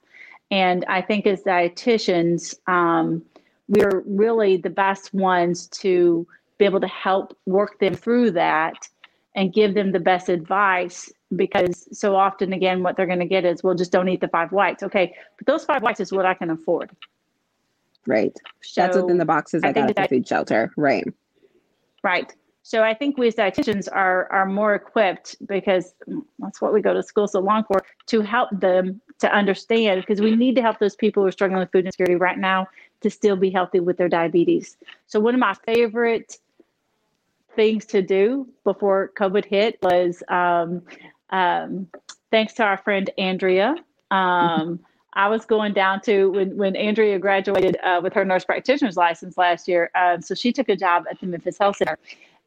And 0.51 0.85
I 0.87 1.01
think 1.01 1.27
as 1.27 1.43
dietitians, 1.43 2.55
um, 2.69 3.23
we're 3.69 4.03
really 4.07 4.57
the 4.57 4.71
best 4.71 5.15
ones 5.15 5.67
to 5.69 6.27
be 6.59 6.65
able 6.65 6.81
to 6.81 6.87
help 6.87 7.37
work 7.47 7.79
them 7.79 7.95
through 7.95 8.33
that 8.33 8.89
and 9.35 9.53
give 9.53 9.75
them 9.75 9.93
the 9.93 10.01
best 10.01 10.29
advice 10.29 11.11
because 11.35 11.89
so 11.99 12.15
often 12.15 12.53
again 12.53 12.83
what 12.83 12.97
they're 12.97 13.07
going 13.07 13.19
to 13.19 13.25
get 13.25 13.45
is 13.45 13.65
well 13.65 13.75
just 13.75 13.91
don't 13.91 14.09
eat 14.09 14.21
the 14.21 14.29
five 14.29 14.53
whites. 14.53 14.83
Okay 14.83 15.15
but 15.37 15.47
those 15.47 15.65
five 15.65 15.83
whites 15.83 15.99
is 15.99 16.13
what 16.13 16.27
i 16.27 16.35
can 16.35 16.51
afford. 16.51 16.91
Right. 18.07 18.37
So 18.63 18.83
that's 18.83 18.97
within 18.97 19.19
the 19.19 19.25
boxes 19.25 19.65
i, 19.65 19.69
I 19.69 19.73
got 19.73 19.91
at 19.91 19.97
the 19.97 20.09
food 20.09 20.29
shelter. 20.29 20.71
Right 20.77 21.05
right 22.05 22.33
so 22.63 22.85
i 22.85 22.95
think 22.95 23.19
we 23.19 23.27
as 23.27 23.35
dietitians 23.35 23.89
are 23.91 24.31
are 24.31 24.47
more 24.47 24.75
equipped 24.77 25.35
because 25.47 25.95
that's 26.39 26.61
what 26.61 26.73
we 26.73 26.81
go 26.81 26.95
to 26.95 27.03
school 27.03 27.27
so 27.27 27.41
long 27.41 27.65
for 27.65 27.83
to 28.07 28.21
help 28.21 28.49
them 28.53 29.01
to 29.19 29.33
understand 29.35 30.01
because 30.01 30.21
we 30.21 30.37
need 30.37 30.55
to 30.55 30.63
help 30.63 30.79
those 30.79 30.95
people 30.95 31.23
who 31.23 31.27
are 31.29 31.33
struggling 31.33 31.59
with 31.59 31.73
food 31.73 31.85
insecurity 31.85 32.15
right 32.15 32.39
now 32.39 32.69
to 33.01 33.11
still 33.11 33.37
be 33.37 33.51
healthy 33.51 33.81
with 33.81 33.97
their 33.97 34.09
diabetes 34.09 34.77
so 35.09 35.19
one 35.19 35.35
of 35.35 35.41
my 35.41 35.55
favorite 35.67 36.39
things 37.57 37.85
to 37.85 38.01
do 38.03 38.47
before 38.63 39.11
covid 39.19 39.45
hit 39.45 39.79
was 39.83 40.23
um, 40.29 40.83
um, 41.31 41.89
thanks 42.35 42.53
to 42.55 42.65
our 42.65 42.77
friend 42.77 43.11
Andrea. 43.17 43.77
Um, 44.11 44.81
I 45.15 45.29
was 45.29 45.45
going 45.45 45.73
down 45.73 46.01
to 46.03 46.31
when, 46.31 46.57
when 46.57 46.77
Andrea 46.77 47.19
graduated 47.19 47.77
uh, 47.83 48.01
with 48.03 48.13
her 48.15 48.25
nurse 48.25 48.45
practitioner's 48.45 48.97
license 48.97 49.39
last 49.39 49.69
year. 49.69 49.91
Um, 49.95 50.21
so 50.21 50.35
she 50.35 50.53
took 50.53 50.69
a 50.69 50.77
job 50.77 51.05
at 51.11 51.21
the 51.21 51.27
Memphis 51.27 51.59
Health 51.59 51.77
Center. 51.77 51.99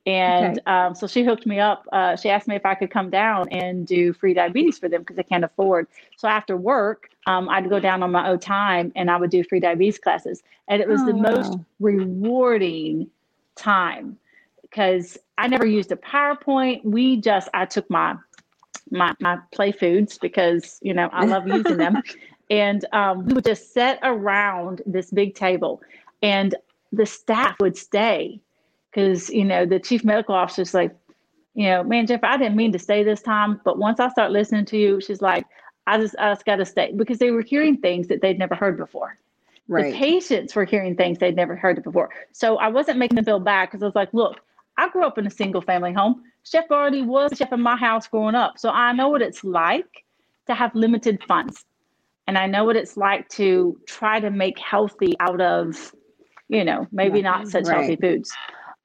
And 0.06 0.60
okay. 0.60 0.71
um, 0.71 0.95
so 0.95 1.06
she 1.06 1.23
hooked 1.23 1.45
me 1.45 1.60
up. 1.60 1.86
Uh, 1.91 2.15
she 2.15 2.30
asked 2.30 2.47
me 2.47 2.56
if 2.56 2.65
I 2.65 2.75
could 2.75 2.89
come 2.89 3.10
down 3.10 3.49
and 3.49 3.86
do 3.86 4.13
free 4.13 4.34
diabetes 4.34 4.80
for 4.80 4.88
them 4.88 5.01
because 5.01 5.17
they 5.17 5.23
can't 5.23 5.43
afford. 5.43 5.88
So 6.17 6.30
after 6.30 6.56
work, 6.56 7.10
um, 7.25 7.49
I'd 7.49 7.69
go 7.69 7.80
down 7.80 8.03
on 8.03 8.12
my 8.12 8.30
own 8.30 8.39
time 8.39 8.93
and 8.95 9.12
I 9.12 9.17
would 9.17 9.30
do 9.30 9.43
free 9.43 9.60
diabetes 9.60 9.99
classes. 9.99 10.43
And 10.69 10.82
it 10.82 10.88
was 10.88 11.01
oh, 11.01 11.08
the 11.08 11.15
wow. 11.15 11.21
most 11.21 11.58
rewarding 11.80 13.10
time 13.56 14.17
because 14.62 15.17
I 15.38 15.47
never 15.47 15.65
used 15.65 15.91
a 15.91 15.97
PowerPoint. 15.97 16.86
We 16.86 17.17
just, 17.17 17.49
I 17.53 17.65
took 17.65 17.89
my 17.89 18.15
my 18.89 19.13
my 19.19 19.38
play 19.51 19.73
foods 19.73 20.17
because 20.17 20.80
you 20.82 20.93
know 20.93 21.10
I 21.12 21.25
love 21.25 21.47
using 21.47 21.77
them. 21.77 22.01
And 22.49 22.86
um, 22.93 23.25
we 23.25 23.33
would 23.33 23.45
just 23.45 23.73
sit 23.73 23.99
around 24.03 24.81
this 24.86 25.12
big 25.12 25.36
table, 25.36 25.81
and 26.21 26.55
the 26.91 27.05
staff 27.05 27.60
would 27.60 27.77
stay 27.77 28.39
because 28.89 29.29
you 29.29 29.43
know 29.43 29.65
the 29.65 29.79
chief 29.79 30.03
medical 30.03 30.33
officer's 30.33 30.73
like, 30.73 30.95
you 31.55 31.65
know, 31.65 31.83
man, 31.83 32.07
Jeff, 32.07 32.23
I 32.23 32.38
didn't 32.38 32.55
mean 32.55 32.71
to 32.71 32.79
stay 32.79 33.03
this 33.03 33.21
time, 33.21 33.60
but 33.65 33.77
once 33.77 33.99
I 33.99 34.10
start 34.10 34.31
listening 34.31 34.65
to 34.65 34.77
you, 34.77 35.01
she's 35.01 35.21
like, 35.21 35.45
I 35.88 35.97
just 35.97 36.15
I 36.19 36.31
just 36.31 36.45
got 36.45 36.57
to 36.57 36.65
stay 36.65 36.93
because 36.95 37.19
they 37.19 37.31
were 37.31 37.41
hearing 37.41 37.77
things 37.77 38.07
that 38.07 38.21
they'd 38.21 38.39
never 38.39 38.55
heard 38.55 38.77
before. 38.77 39.17
Right. 39.67 39.91
The 39.91 39.97
patients 39.97 40.55
were 40.55 40.65
hearing 40.65 40.95
things 40.95 41.17
they'd 41.17 41.36
never 41.36 41.55
heard 41.55 41.83
before. 41.83 42.10
So 42.31 42.57
I 42.57 42.67
wasn't 42.69 42.99
making 42.99 43.15
them 43.15 43.25
feel 43.25 43.39
bad 43.39 43.65
because 43.65 43.83
I 43.83 43.86
was 43.86 43.95
like, 43.95 44.13
look, 44.13 44.39
I 44.77 44.89
grew 44.89 45.05
up 45.05 45.17
in 45.17 45.27
a 45.27 45.31
single 45.31 45.62
family 45.62 45.93
home. 45.93 46.23
Chef 46.43 46.65
already 46.71 47.01
was 47.01 47.31
chef 47.36 47.51
in 47.51 47.62
my 47.62 47.75
house 47.75 48.07
growing 48.07 48.36
up. 48.36 48.57
So 48.57 48.69
I 48.69 48.93
know 48.93 49.10
what 49.10 49.21
it's 49.21 49.43
like 49.43 50.05
to 50.47 50.53
have 50.53 50.73
limited 50.75 51.21
funds. 51.27 51.65
And 52.28 52.38
I 52.38 52.46
know 52.46 52.66
what 52.66 52.76
it's 52.76 52.98
like 52.98 53.30
to 53.30 53.80
try 53.88 54.20
to 54.20 54.30
make 54.30 54.60
healthy 54.60 55.16
out 55.20 55.40
of, 55.40 55.96
you 56.50 56.63
know, 56.63 56.88
maybe 56.92 57.22
not 57.22 57.48
such 57.48 57.66
right. 57.66 57.78
healthy 57.78 57.96
foods. 57.96 58.34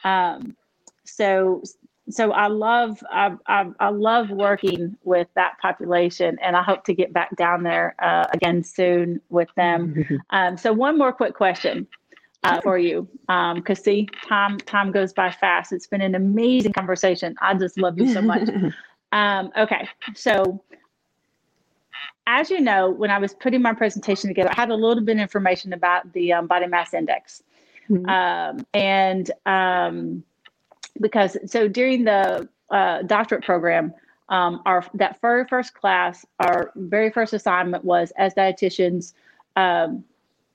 Um, 0.05 0.57
so 1.05 1.63
so 2.11 2.33
I 2.33 2.49
love 2.49 3.03
I, 3.11 3.35
I, 3.47 3.71
I, 3.79 3.89
love 3.91 4.31
working 4.31 4.97
with 5.05 5.29
that 5.37 5.53
population, 5.61 6.37
and 6.43 6.57
I 6.57 6.63
hope 6.63 6.85
to 6.85 6.95
get 6.95 7.13
back 7.13 7.35
down 7.37 7.63
there 7.63 7.95
uh, 8.01 8.27
again 8.33 8.65
soon 8.65 9.21
with 9.29 9.49
them. 9.57 10.05
um, 10.31 10.57
so 10.57 10.73
one 10.73 10.99
more 10.99 11.13
quick 11.13 11.35
question: 11.35 11.87
uh, 12.45 12.61
for 12.61 12.79
you. 12.79 13.09
Because 13.27 13.79
um, 13.79 13.85
see, 13.85 14.09
time 14.27 14.59
time 14.59 14.93
goes 14.93 15.13
by 15.13 15.31
fast. 15.31 15.73
It's 15.73 15.87
been 15.87 16.01
an 16.01 16.15
amazing 16.15 16.73
conversation. 16.73 17.35
I 17.41 17.55
just 17.55 17.79
love 17.79 17.99
you 17.99 18.13
so 18.13 18.23
much. 18.23 18.49
um, 19.13 19.51
okay, 19.57 19.89
so 20.15 20.63
as 22.27 22.51
you 22.51 22.61
know, 22.61 22.91
when 22.91 23.11
I 23.11 23.19
was 23.19 23.35
putting 23.35 23.63
my 23.63 23.75
presentation 23.75 24.29
together, 24.29 24.51
I 24.51 24.55
had 24.55 24.71
a 24.71 24.75
little 24.75 25.03
bit 25.03 25.17
of 25.17 25.21
information 25.21 25.73
about 25.73 26.13
the 26.13 26.33
um, 26.33 26.47
body 26.47 26.67
mass 26.67 26.95
index, 26.95 27.43
mm-hmm. 27.89 28.09
Um, 28.09 28.67
and 28.75 29.31
um, 29.47 30.25
because 31.01 31.37
so 31.47 31.69
during 31.69 32.05
the 32.05 32.49
uh, 32.71 33.03
doctorate 33.03 33.45
program. 33.45 33.95
Um, 34.29 34.63
our 34.65 34.83
that 34.95 35.21
very 35.21 35.45
first 35.47 35.75
class, 35.75 36.25
our 36.39 36.73
very 36.75 37.11
first 37.11 37.35
assignment 37.35 37.85
was 37.85 38.13
as 38.17 38.33
dietitians, 38.33 39.13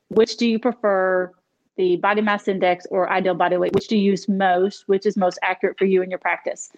which 0.09 0.37
do 0.37 0.47
you 0.47 0.57
prefer 0.57 1.31
the 1.77 1.97
body 1.97 2.21
mass 2.21 2.47
index 2.47 2.85
or 2.89 3.09
ideal 3.09 3.35
body 3.35 3.55
weight, 3.57 3.73
which 3.73 3.87
do 3.87 3.95
you 3.95 4.11
use 4.11 4.27
most, 4.27 4.87
which 4.87 5.05
is 5.05 5.15
most 5.15 5.39
accurate 5.43 5.77
for 5.77 5.85
you 5.85 6.01
in 6.01 6.09
your 6.09 6.19
practice? 6.19 6.71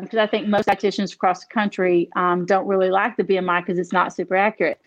Because 0.00 0.14
um, 0.14 0.20
I 0.20 0.26
think 0.26 0.48
most 0.48 0.66
dietitians 0.66 1.14
across 1.14 1.40
the 1.40 1.46
country 1.46 2.08
um, 2.16 2.44
don't 2.44 2.66
really 2.66 2.90
like 2.90 3.16
the 3.16 3.22
BMI 3.22 3.60
because 3.60 3.78
it's 3.78 3.92
not 3.92 4.12
super 4.12 4.34
accurate. 4.34 4.80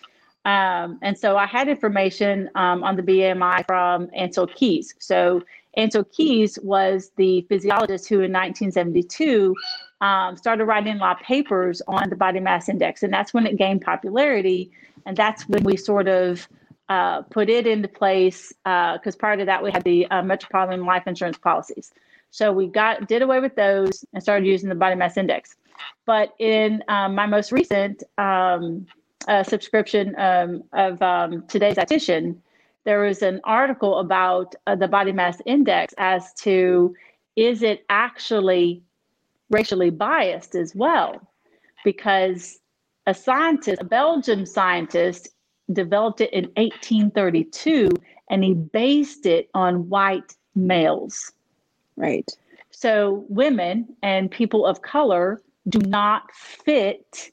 Um, 0.46 1.00
and 1.02 1.18
so 1.18 1.38
I 1.38 1.46
had 1.46 1.68
information 1.70 2.50
um, 2.56 2.84
on 2.84 2.96
the 2.96 3.04
BMI 3.04 3.66
from 3.66 4.08
Ancel 4.08 4.54
Keys. 4.54 4.94
So 5.00 5.44
Ancel 5.78 6.10
Keys 6.12 6.58
was 6.64 7.12
the 7.16 7.46
physiologist 7.50 8.10
who 8.10 8.16
in 8.16 8.34
1972 8.34 9.56
um, 10.02 10.36
started 10.36 10.66
writing 10.66 10.96
a 10.96 11.00
lot 11.00 11.22
of 11.22 11.26
papers 11.26 11.82
on 11.88 12.10
the 12.10 12.16
body 12.16 12.40
mass 12.40 12.68
index. 12.68 13.04
And 13.04 13.14
that's 13.14 13.34
when 13.34 13.46
it 13.46 13.58
gained 13.58 13.82
popularity. 13.82 14.72
And 15.06 15.16
that's 15.16 15.48
when 15.48 15.64
we 15.64 15.78
sort 15.78 16.08
of 16.08 16.48
uh, 16.90 17.22
put 17.24 17.50
it 17.50 17.68
into 17.68 17.88
place 17.88 18.52
because 18.66 19.16
uh, 19.16 19.20
prior 19.20 19.38
to 19.38 19.46
that 19.46 19.64
we 19.64 19.72
had 19.72 19.84
the 19.84 20.08
uh, 20.08 20.24
metropolitan 20.24 20.86
life 20.86 21.04
insurance 21.06 21.38
policies. 21.38 21.94
So 22.32 22.52
we 22.52 22.68
got 22.68 23.08
did 23.08 23.22
away 23.22 23.40
with 23.40 23.56
those 23.56 24.06
and 24.14 24.22
started 24.22 24.46
using 24.46 24.70
the 24.70 24.76
body 24.76 24.96
mass 24.96 25.18
index. 25.18 25.56
But 26.06 26.34
in 26.40 26.84
um, 26.88 27.16
my 27.16 27.26
most 27.26 27.52
recent 27.52 28.04
um, 28.18 28.86
uh, 29.28 29.44
subscription 29.44 30.16
um, 30.18 30.64
of 30.74 31.02
um, 31.02 31.46
today's 31.48 31.76
dietitian, 31.76 32.38
there 32.86 33.02
was 33.02 33.22
an 33.22 33.42
article 33.44 34.00
about 34.00 34.56
uh, 34.68 34.76
the 34.76 34.88
body 34.88 35.12
mass 35.12 35.42
index 35.46 35.94
as 35.98 36.34
to 36.34 36.96
is 37.36 37.62
it 37.62 37.86
actually 37.90 38.82
racially 39.50 39.90
biased 39.90 40.56
as 40.56 40.76
well? 40.76 41.22
Because 41.84 42.60
a 43.08 43.14
scientist, 43.14 43.82
a 43.82 43.86
Belgian 43.86 44.46
scientist, 44.46 45.30
developed 45.72 46.22
it 46.22 46.34
in 46.34 46.46
1832 46.58 47.90
and 48.30 48.44
he 48.44 48.54
based 48.54 49.26
it 49.26 49.50
on 49.54 49.90
white 49.90 50.36
males. 50.56 51.32
Right. 52.00 52.32
So 52.72 53.26
women 53.28 53.96
and 54.02 54.32
people 54.32 54.66
of 54.66 54.82
color 54.82 55.42
do 55.68 55.80
not 55.80 56.34
fit 56.34 57.32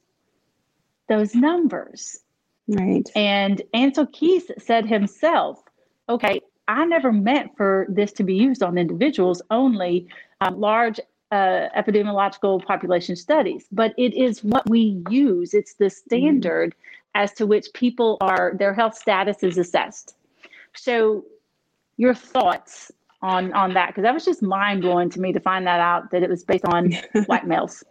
those 1.08 1.34
numbers. 1.34 2.18
Right. 2.66 3.08
And 3.14 3.62
Ancel 3.72 4.12
Keys 4.12 4.50
said 4.58 4.86
himself, 4.86 5.62
okay, 6.08 6.40
I 6.66 6.84
never 6.84 7.12
meant 7.12 7.56
for 7.56 7.86
this 7.88 8.12
to 8.14 8.24
be 8.24 8.34
used 8.34 8.62
on 8.62 8.76
individuals, 8.76 9.40
only 9.52 10.08
um, 10.40 10.60
large 10.60 10.98
uh, 11.30 11.68
epidemiological 11.76 12.64
population 12.64 13.14
studies, 13.14 13.66
but 13.70 13.94
it 13.96 14.14
is 14.14 14.42
what 14.42 14.68
we 14.68 15.00
use. 15.08 15.54
It's 15.54 15.74
the 15.74 15.90
standard 15.90 16.74
mm 16.74 16.82
as 17.16 17.32
to 17.32 17.46
which 17.46 17.72
people 17.72 18.18
are 18.20 18.52
their 18.58 18.74
health 18.74 18.94
status 18.94 19.42
is 19.42 19.56
assessed. 19.56 20.14
So, 20.74 21.24
your 21.96 22.12
thoughts 22.12 22.92
on 23.22 23.52
on 23.52 23.74
that 23.74 23.88
because 23.88 24.02
that 24.02 24.14
was 24.14 24.24
just 24.24 24.42
mind 24.42 24.82
blowing 24.82 25.10
to 25.10 25.20
me 25.20 25.32
to 25.32 25.40
find 25.40 25.66
that 25.66 25.80
out 25.80 26.10
that 26.10 26.22
it 26.22 26.30
was 26.30 26.44
based 26.44 26.64
on 26.66 26.92
white 27.26 27.46
males. 27.46 27.82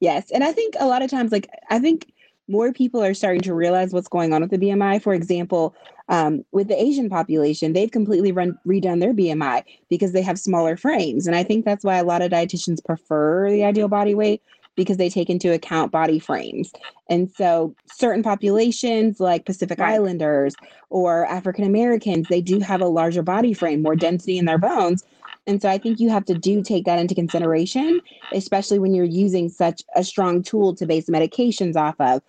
Yes, 0.00 0.30
and 0.30 0.44
I 0.44 0.52
think 0.52 0.74
a 0.78 0.86
lot 0.86 1.02
of 1.02 1.10
times, 1.10 1.32
like 1.32 1.48
I 1.70 1.78
think 1.78 2.12
more 2.48 2.72
people 2.72 3.02
are 3.02 3.14
starting 3.14 3.40
to 3.42 3.54
realize 3.54 3.92
what's 3.92 4.08
going 4.08 4.32
on 4.32 4.42
with 4.42 4.50
the 4.50 4.58
BMI. 4.58 5.02
For 5.02 5.14
example, 5.14 5.74
um, 6.08 6.44
with 6.52 6.68
the 6.68 6.80
Asian 6.80 7.08
population, 7.10 7.72
they've 7.72 7.90
completely 7.90 8.30
run, 8.30 8.56
redone 8.66 9.00
their 9.00 9.12
BMI 9.12 9.64
because 9.88 10.12
they 10.12 10.22
have 10.22 10.38
smaller 10.38 10.76
frames. 10.76 11.26
And 11.26 11.34
I 11.34 11.42
think 11.42 11.64
that's 11.64 11.84
why 11.84 11.96
a 11.96 12.04
lot 12.04 12.22
of 12.22 12.30
dietitians 12.30 12.84
prefer 12.84 13.50
the 13.50 13.64
ideal 13.64 13.88
body 13.88 14.14
weight 14.14 14.42
because 14.76 14.98
they 14.98 15.08
take 15.08 15.28
into 15.30 15.52
account 15.52 15.90
body 15.90 16.18
frames. 16.18 16.72
And 17.08 17.30
so 17.30 17.74
certain 17.86 18.22
populations 18.22 19.20
like 19.20 19.44
Pacific. 19.46 19.80
Islanders 19.80 20.54
or 20.90 21.26
African 21.26 21.64
Americans, 21.64 22.28
they 22.28 22.40
do 22.40 22.60
have 22.60 22.80
a 22.80 22.86
larger 22.86 23.22
body 23.22 23.54
frame, 23.54 23.82
more 23.82 23.96
density 23.96 24.38
in 24.38 24.44
their 24.44 24.58
bones. 24.58 25.04
And 25.46 25.62
so 25.62 25.68
I 25.68 25.78
think 25.78 26.00
you 26.00 26.10
have 26.10 26.24
to 26.26 26.34
do 26.34 26.62
take 26.62 26.84
that 26.86 26.98
into 26.98 27.14
consideration, 27.14 28.00
especially 28.32 28.78
when 28.78 28.94
you're 28.94 29.04
using 29.04 29.48
such 29.48 29.82
a 29.94 30.02
strong 30.02 30.42
tool 30.42 30.74
to 30.76 30.86
base 30.86 31.06
medications 31.06 31.76
off 31.76 31.94
of, 32.00 32.22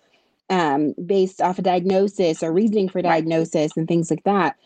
um, 0.50 0.94
based 1.04 1.40
off 1.40 1.58
a 1.58 1.60
of 1.60 1.64
diagnosis 1.64 2.42
or 2.42 2.52
reasoning 2.52 2.88
for 2.88 3.02
diagnosis 3.02 3.76
and 3.76 3.88
things 3.88 4.10
like 4.10 4.22
that. 4.24 4.56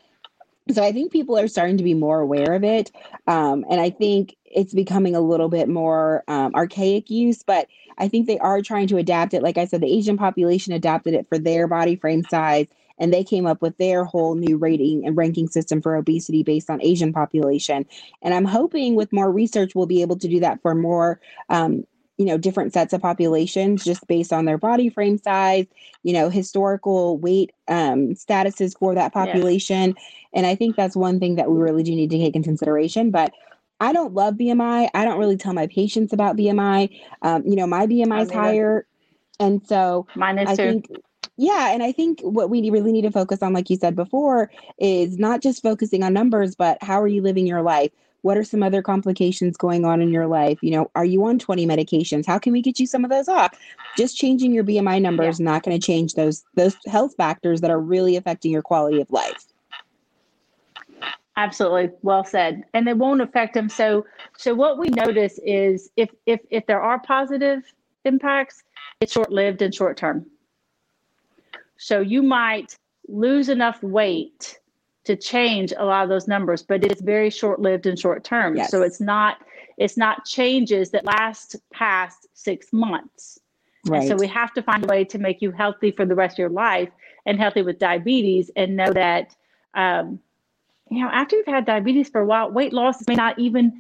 So 0.71 0.85
I 0.85 0.93
think 0.93 1.13
people 1.13 1.39
are 1.39 1.49
starting 1.49 1.79
to 1.79 1.85
be 1.85 1.95
more 1.95 2.21
aware 2.21 2.53
of 2.53 2.63
it. 2.63 2.93
Um, 3.27 3.65
and 3.71 3.81
I 3.81 3.91
think 3.91 4.37
it's 4.53 4.75
becoming 4.75 5.17
a 5.17 5.21
little 5.21 5.49
bit 5.49 5.69
more 5.69 6.23
um, 6.29 6.55
archaic 6.55 7.11
use, 7.11 7.43
but 7.43 7.69
I 7.99 8.09
think 8.09 8.27
they 8.27 8.39
are 8.39 8.63
trying 8.63 8.87
to 8.89 8.99
adapt 8.99 9.35
it. 9.35 9.43
Like 9.43 9.59
I 9.59 9.65
said, 9.65 9.81
the 9.81 9.93
Asian 9.93 10.17
population 10.17 10.73
adapted 10.73 11.15
it 11.15 11.29
for 11.29 11.39
their 11.39 11.67
body 11.67 11.97
frame 11.97 12.25
size, 12.31 12.67
and 12.99 13.13
they 13.13 13.25
came 13.25 13.47
up 13.47 13.63
with 13.63 13.77
their 13.79 14.05
whole 14.05 14.35
new 14.35 14.59
rating 14.59 15.07
and 15.07 15.17
ranking 15.17 15.49
system 15.49 15.81
for 15.81 15.97
obesity 15.97 16.43
based 16.43 16.71
on 16.71 16.83
Asian 16.83 17.13
population. 17.13 17.87
And 18.21 18.35
I'm 18.35 18.45
hoping 18.45 18.95
with 18.95 19.13
more 19.13 19.31
research, 19.31 19.75
we'll 19.75 19.87
be 19.87 20.03
able 20.03 20.19
to 20.19 20.29
do 20.29 20.41
that 20.41 20.61
for 20.63 20.75
more 20.75 21.21
um, 21.49 21.85
you 22.19 22.27
know 22.27 22.39
different 22.39 22.73
sets 22.73 22.93
of 22.93 23.01
populations 23.01 23.83
just 23.83 24.07
based 24.07 24.33
on 24.33 24.45
their 24.45 24.59
body 24.59 24.89
frame 24.89 25.19
size 25.19 25.67
you 26.03 26.13
know 26.13 26.29
historical 26.29 27.19
weight 27.19 27.51
um, 27.69 28.15
statuses 28.15 28.79
for 28.79 28.95
that 28.95 29.13
population 29.13 29.95
yes. 29.97 30.07
and 30.35 30.47
i 30.47 30.55
think 30.55 30.77
that's 30.77 30.95
one 30.95 31.19
thing 31.19 31.37
that 31.37 31.51
we 31.51 31.59
really 31.59 31.83
do 31.83 31.97
need 31.97 32.11
to 32.11 32.19
take 32.19 32.37
into 32.37 32.49
consideration 32.49 33.11
but 33.11 33.33
i 33.83 33.93
don't 33.93 34.15
love 34.15 34.35
bmi 34.35 34.89
i 34.95 35.05
don't 35.05 35.19
really 35.19 35.37
tell 35.37 35.53
my 35.53 35.67
patients 35.67 36.13
about 36.13 36.37
bmi 36.37 36.89
um, 37.23 37.43
you 37.47 37.57
know 37.57 37.67
my 37.67 37.87
bmi 37.87 38.23
is 38.23 38.31
higher 38.31 38.87
and 39.39 39.67
so 39.67 40.07
mine 40.15 40.39
is 40.39 40.49
I 40.49 40.57
too. 40.57 40.63
think 40.63 40.87
yeah 41.37 41.73
and 41.73 41.83
i 41.83 41.93
think 41.93 42.21
what 42.21 42.49
we 42.49 42.71
really 42.71 42.93
need 42.93 43.03
to 43.03 43.11
focus 43.11 43.43
on 43.43 43.53
like 43.53 43.69
you 43.69 43.77
said 43.77 43.97
before 43.97 44.51
is 44.79 45.19
not 45.19 45.43
just 45.43 45.63
focusing 45.63 46.03
on 46.03 46.13
numbers 46.13 46.55
but 46.55 46.83
how 46.83 47.01
are 47.01 47.09
you 47.09 47.23
living 47.23 47.47
your 47.47 47.63
life 47.63 47.91
what 48.23 48.39
are 48.39 48.45
some 48.45 48.63
other 48.63 48.83
complications 48.83 49.57
going 49.57 49.85
on 49.85 50.01
in 50.01 50.11
your 50.11 50.27
life? 50.27 50.59
You 50.63 50.71
know, 50.71 50.91
are 50.95 51.05
you 51.05 51.25
on 51.27 51.39
20 51.39 51.67
medications? 51.67 52.25
How 52.25 52.39
can 52.39 52.53
we 52.53 52.63
get 52.63 52.81
you 52.81 52.87
some 52.87 53.05
of 53.05 53.11
those 53.11 53.29
off? 53.29 53.53
Just 53.97 54.17
changing 54.17 54.53
your 54.53 54.65
BMI 54.65 55.03
number 55.03 55.25
yeah. 55.25 55.29
is 55.29 55.41
not 55.41 55.63
going 55.63 55.79
to 55.79 55.85
change 55.85 56.15
those 56.15 56.45
those 56.55 56.77
health 56.87 57.15
factors 57.17 57.61
that 57.61 57.71
are 57.71 57.81
really 57.81 58.17
affecting 58.17 58.51
your 58.51 58.63
quality 58.63 59.01
of 59.01 59.11
life. 59.11 59.45
Absolutely, 61.37 61.91
well 62.03 62.25
said. 62.25 62.65
And 62.75 62.87
they 62.87 62.93
won't 62.93 63.23
affect 63.23 63.55
them. 63.55 63.69
So, 63.69 64.05
so 64.37 64.55
what 64.55 64.79
we 64.79 64.89
notice 64.89 65.39
is 65.45 65.91
if 65.97 66.11
if 66.27 66.41
if 66.51 66.67
there 66.67 66.83
are 66.83 66.99
positive 67.01 67.63
impacts, 68.05 68.65
it's 69.01 69.13
short 69.13 69.33
lived 69.33 69.63
and 69.63 69.75
short 69.75 69.97
term. 69.97 70.27
So 71.79 72.01
you 72.01 72.23
might 72.23 72.77
lose 73.09 73.49
enough 73.49 73.83
weight 73.83 74.59
to 75.05 75.17
change 75.17 75.73
a 75.77 75.85
lot 75.85 76.05
of 76.05 76.09
those 76.09 76.29
numbers, 76.29 76.63
but 76.63 76.85
it's 76.85 77.01
very 77.01 77.31
short 77.31 77.61
lived 77.61 77.87
and 77.87 77.99
short 77.99 78.25
term. 78.25 78.57
Yes. 78.57 78.71
So 78.71 78.83
it's 78.83 79.01
not 79.01 79.39
it's 79.79 79.97
not 79.97 80.25
changes 80.27 80.91
that 80.91 81.05
last 81.05 81.57
past 81.73 82.29
six 82.35 82.73
months. 82.73 83.39
Right. 83.87 84.01
And 84.01 84.09
so 84.09 84.17
we 84.17 84.29
have 84.29 84.53
to 84.53 84.63
find 84.63 84.85
a 84.85 84.87
way 84.87 85.05
to 85.05 85.19
make 85.19 85.43
you 85.43 85.51
healthy 85.51 85.91
for 85.91 86.05
the 86.05 86.15
rest 86.15 86.35
of 86.35 86.39
your 86.39 86.51
life 86.51 86.91
and 87.27 87.39
healthy 87.39 87.63
with 87.63 87.79
diabetes 87.79 88.51
and 88.55 88.77
know 88.77 88.93
that 88.93 89.35
um, 89.75 90.21
you 90.93 91.03
know 91.03 91.11
after 91.13 91.37
you've 91.37 91.47
had 91.47 91.65
diabetes 91.65 92.09
for 92.09 92.21
a 92.21 92.27
while, 92.27 92.51
weight 92.51 92.73
loss 92.73 93.07
may 93.09 93.15
not 93.15 93.39
even 93.39 93.73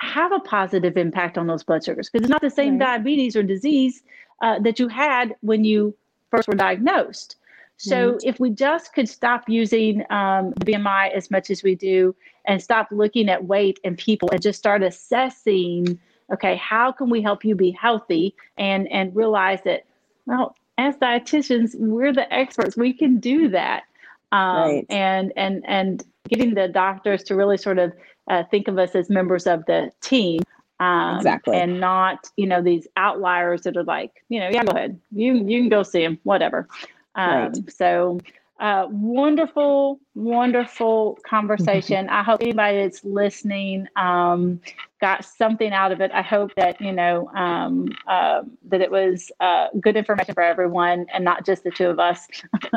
have 0.00 0.32
a 0.32 0.40
positive 0.40 0.96
impact 0.96 1.38
on 1.38 1.46
those 1.46 1.62
blood 1.62 1.84
sugars 1.84 2.10
because 2.10 2.24
it's 2.24 2.30
not 2.30 2.40
the 2.40 2.50
same 2.50 2.78
right. 2.78 2.96
diabetes 2.96 3.36
or 3.36 3.42
disease 3.42 4.02
uh, 4.42 4.58
that 4.60 4.78
you 4.78 4.88
had 4.88 5.34
when 5.40 5.64
you 5.64 5.94
first 6.30 6.48
were 6.48 6.54
diagnosed. 6.54 7.36
So 7.76 8.12
mm-hmm. 8.12 8.28
if 8.28 8.38
we 8.38 8.50
just 8.50 8.92
could 8.92 9.08
stop 9.08 9.48
using 9.48 10.00
um, 10.10 10.52
BMI 10.60 11.12
as 11.12 11.30
much 11.30 11.50
as 11.50 11.62
we 11.62 11.74
do 11.74 12.14
and 12.46 12.62
stop 12.62 12.88
looking 12.90 13.28
at 13.28 13.44
weight 13.44 13.80
and 13.84 13.98
people 13.98 14.28
and 14.30 14.40
just 14.40 14.58
start 14.58 14.82
assessing, 14.82 15.98
okay, 16.32 16.56
how 16.56 16.92
can 16.92 17.10
we 17.10 17.20
help 17.20 17.44
you 17.44 17.54
be 17.54 17.72
healthy 17.72 18.34
and 18.58 18.86
and 18.92 19.14
realize 19.16 19.60
that, 19.64 19.84
well, 20.26 20.54
as 20.78 20.96
dietitians, 20.96 21.74
we're 21.76 22.12
the 22.12 22.32
experts. 22.32 22.76
We 22.76 22.92
can 22.92 23.18
do 23.18 23.48
that. 23.48 23.84
Um, 24.32 24.56
right. 24.56 24.86
And 24.88 25.32
and 25.36 25.64
and 25.66 26.04
getting 26.34 26.54
the 26.54 26.68
doctors 26.68 27.22
to 27.24 27.34
really 27.34 27.56
sort 27.56 27.78
of 27.78 27.92
uh, 28.28 28.42
think 28.50 28.68
of 28.68 28.78
us 28.78 28.94
as 28.94 29.10
members 29.10 29.46
of 29.46 29.64
the 29.66 29.90
team 30.00 30.40
um, 30.80 31.16
exactly. 31.16 31.56
And 31.56 31.80
not, 31.80 32.28
you 32.36 32.46
know, 32.46 32.60
these 32.60 32.86
outliers 32.96 33.62
that 33.62 33.76
are 33.76 33.84
like, 33.84 34.24
you 34.28 34.40
know, 34.40 34.48
yeah, 34.50 34.64
go 34.64 34.72
ahead. 34.72 34.98
You 35.12 35.34
you 35.34 35.60
can 35.60 35.68
go 35.68 35.82
see 35.82 36.02
them, 36.02 36.18
whatever. 36.24 36.68
Um, 37.14 37.30
right. 37.30 37.70
So, 37.70 38.20
uh, 38.58 38.86
wonderful, 38.90 40.00
wonderful 40.14 41.18
conversation. 41.24 42.08
I 42.10 42.22
hope 42.24 42.40
anybody 42.42 42.82
that's 42.82 43.04
listening 43.04 43.86
um, 43.94 44.60
got 45.00 45.24
something 45.24 45.72
out 45.72 45.92
of 45.92 46.00
it. 46.00 46.10
I 46.12 46.22
hope 46.22 46.52
that 46.56 46.80
you 46.80 46.92
know 46.92 47.28
um, 47.36 47.88
uh, 48.08 48.42
that 48.68 48.80
it 48.80 48.90
was 48.90 49.30
uh, 49.38 49.68
good 49.80 49.96
information 49.96 50.34
for 50.34 50.42
everyone 50.42 51.06
and 51.14 51.24
not 51.24 51.46
just 51.46 51.62
the 51.62 51.70
two 51.70 51.86
of 51.86 52.00
us, 52.00 52.26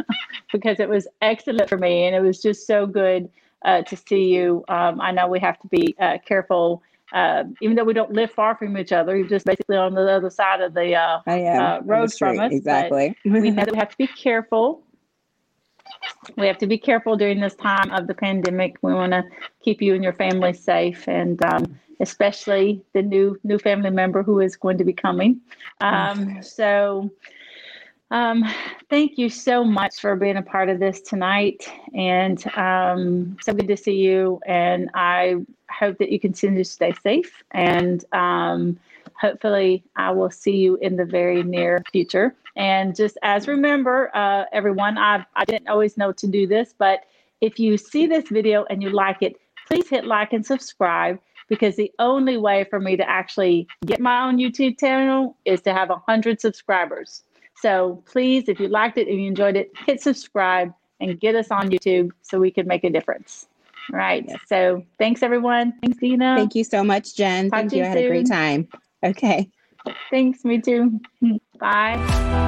because 0.52 0.80
it 0.80 0.88
was 0.88 1.08
excellent 1.22 1.67
for 1.67 1.78
me 1.78 2.06
and 2.06 2.15
it 2.15 2.22
was 2.22 2.41
just 2.41 2.67
so 2.67 2.86
good 2.86 3.28
uh, 3.65 3.82
to 3.84 3.96
see 3.96 4.34
you. 4.34 4.63
Um, 4.67 5.02
I 5.02 5.12
know 5.12 5.28
we 5.28 5.39
have 5.39 5.60
to 5.60 5.67
be 5.67 5.96
uh, 6.00 6.17
careful 6.26 6.84
uh, 7.13 7.46
even 7.62 7.76
though 7.76 7.84
we 7.84 7.93
don't 7.93 8.12
live 8.12 8.32
far 8.32 8.56
from 8.56 8.78
each 8.78 8.91
other, 8.91 9.15
you're 9.15 9.28
just 9.28 9.46
basically 9.46 9.78
on 9.78 9.93
the 9.93 10.10
other 10.12 10.30
side 10.30 10.62
of 10.62 10.74
the 10.74 10.93
uh, 10.93 11.20
uh, 11.26 11.80
road 11.84 12.13
from 12.13 12.39
us. 12.39 12.52
Exactly. 12.52 13.15
we 13.24 13.50
know 13.50 13.63
that 13.63 13.72
we 13.72 13.78
have 13.78 13.89
to 13.89 13.98
be 13.98 14.08
careful. 14.08 14.84
We 16.36 16.48
have 16.48 16.58
to 16.58 16.67
be 16.67 16.78
careful 16.78 17.15
during 17.15 17.39
this 17.39 17.56
time 17.56 17.91
of 17.91 18.08
the 18.08 18.13
pandemic. 18.13 18.76
We 18.82 18.93
want 18.93 19.13
to 19.13 19.24
keep 19.63 19.82
you 19.82 19.96
and 19.96 20.04
your 20.04 20.13
family 20.13 20.52
safe, 20.52 21.08
and 21.08 21.41
um, 21.46 21.80
especially 22.02 22.84
the 22.93 23.02
new 23.02 23.39
new 23.46 23.58
family 23.58 23.89
member 23.89 24.22
who 24.22 24.41
is 24.41 24.58
going 24.58 24.78
to 24.78 24.84
be 24.84 24.93
coming. 24.93 25.39
Um, 25.80 26.43
so. 26.43 27.10
Um, 28.10 28.46
thank 28.89 29.17
you 29.17 29.30
so 29.30 29.63
much 29.63 30.00
for 30.00 30.15
being 30.15 30.38
a 30.38 30.41
part 30.41 30.70
of 30.70 30.80
this 30.80 31.02
tonight, 31.02 31.70
and 31.93 32.41
um, 32.58 33.38
so 33.41 33.54
good 33.54 33.67
to 33.67 33.76
see 33.76 33.96
you. 33.96 34.39
And 34.46 34.89
I 34.93 35.36
hope 35.70 35.98
that 36.00 36.12
you 36.12 36.20
continue 36.20 36.63
to 36.63 36.70
stay 36.70 36.93
safe 37.04 37.43
and 37.52 38.04
um, 38.13 38.80
hopefully 39.20 39.84
I 39.96 40.12
will 40.12 40.30
see 40.30 40.56
you 40.56 40.78
in 40.78 40.96
the 40.96 41.06
very 41.06 41.43
near 41.43 41.84
future. 41.91 42.36
And 42.56 42.96
just 42.96 43.17
as 43.24 43.48
remember, 43.48 44.15
uh, 44.15 44.46
everyone, 44.52 44.98
I, 44.98 45.26
I 45.36 45.46
didn't 45.46 45.67
always 45.67 45.98
know 45.98 46.12
to 46.13 46.28
do 46.28 46.48
this, 46.48 46.74
but 46.78 47.02
if 47.41 47.60
you 47.60 47.78
see 47.78 48.08
this 48.08 48.30
video 48.30 48.65
and 48.70 48.82
you 48.82 48.89
like 48.89 49.22
it, 49.22 49.36
please 49.67 49.89
hit 49.89 50.06
like 50.06 50.34
and 50.34 50.46
subscribe 50.46 51.20
because 51.50 51.76
the 51.76 51.91
only 52.00 52.38
way 52.38 52.65
for 52.70 52.80
me 52.80 52.98
to 52.98 53.08
actually 53.08 53.67
get 53.86 54.00
my 54.00 54.28
own 54.28 54.38
YouTube 54.38 54.80
channel 54.80 55.38
is 55.46 55.62
to 55.62 55.74
have 55.74 55.89
100 55.89 56.41
subscribers. 56.41 57.24
So 57.62 58.04
please, 58.06 58.48
if 58.48 58.60
you 58.60 58.67
liked 58.67 58.98
it 58.98 59.08
if 59.08 59.15
you 59.15 59.28
enjoyed 59.28 59.56
it, 59.56 59.72
hit 59.86 60.02
subscribe 60.02 60.74
and 61.00 61.20
get 61.20 61.36
us 61.36 61.52
on 61.52 61.70
YouTube 61.70 62.12
so 62.22 62.39
we 62.39 62.52
can 62.52 62.67
make 62.67 62.84
a 62.84 62.89
difference. 62.89 63.48
Right. 63.91 64.26
Yes. 64.28 64.39
So 64.48 64.84
thanks, 65.00 65.24
everyone. 65.24 65.74
Thanks, 65.82 65.98
Dina. 66.00 66.36
Thank 66.38 66.56
you 66.56 66.63
so 66.63 66.84
much, 66.84 67.15
Jen. 67.15 67.50
Talk 67.50 67.60
Thank 67.60 67.72
you. 67.74 67.80
you 67.80 67.84
I 67.86 67.88
had 67.88 67.98
a 67.98 68.08
great 68.08 68.28
time. 68.28 68.67
Okay. 69.04 69.50
Thanks. 70.10 70.43
Me 70.43 70.60
too. 70.60 71.00
Bye. 71.60 72.46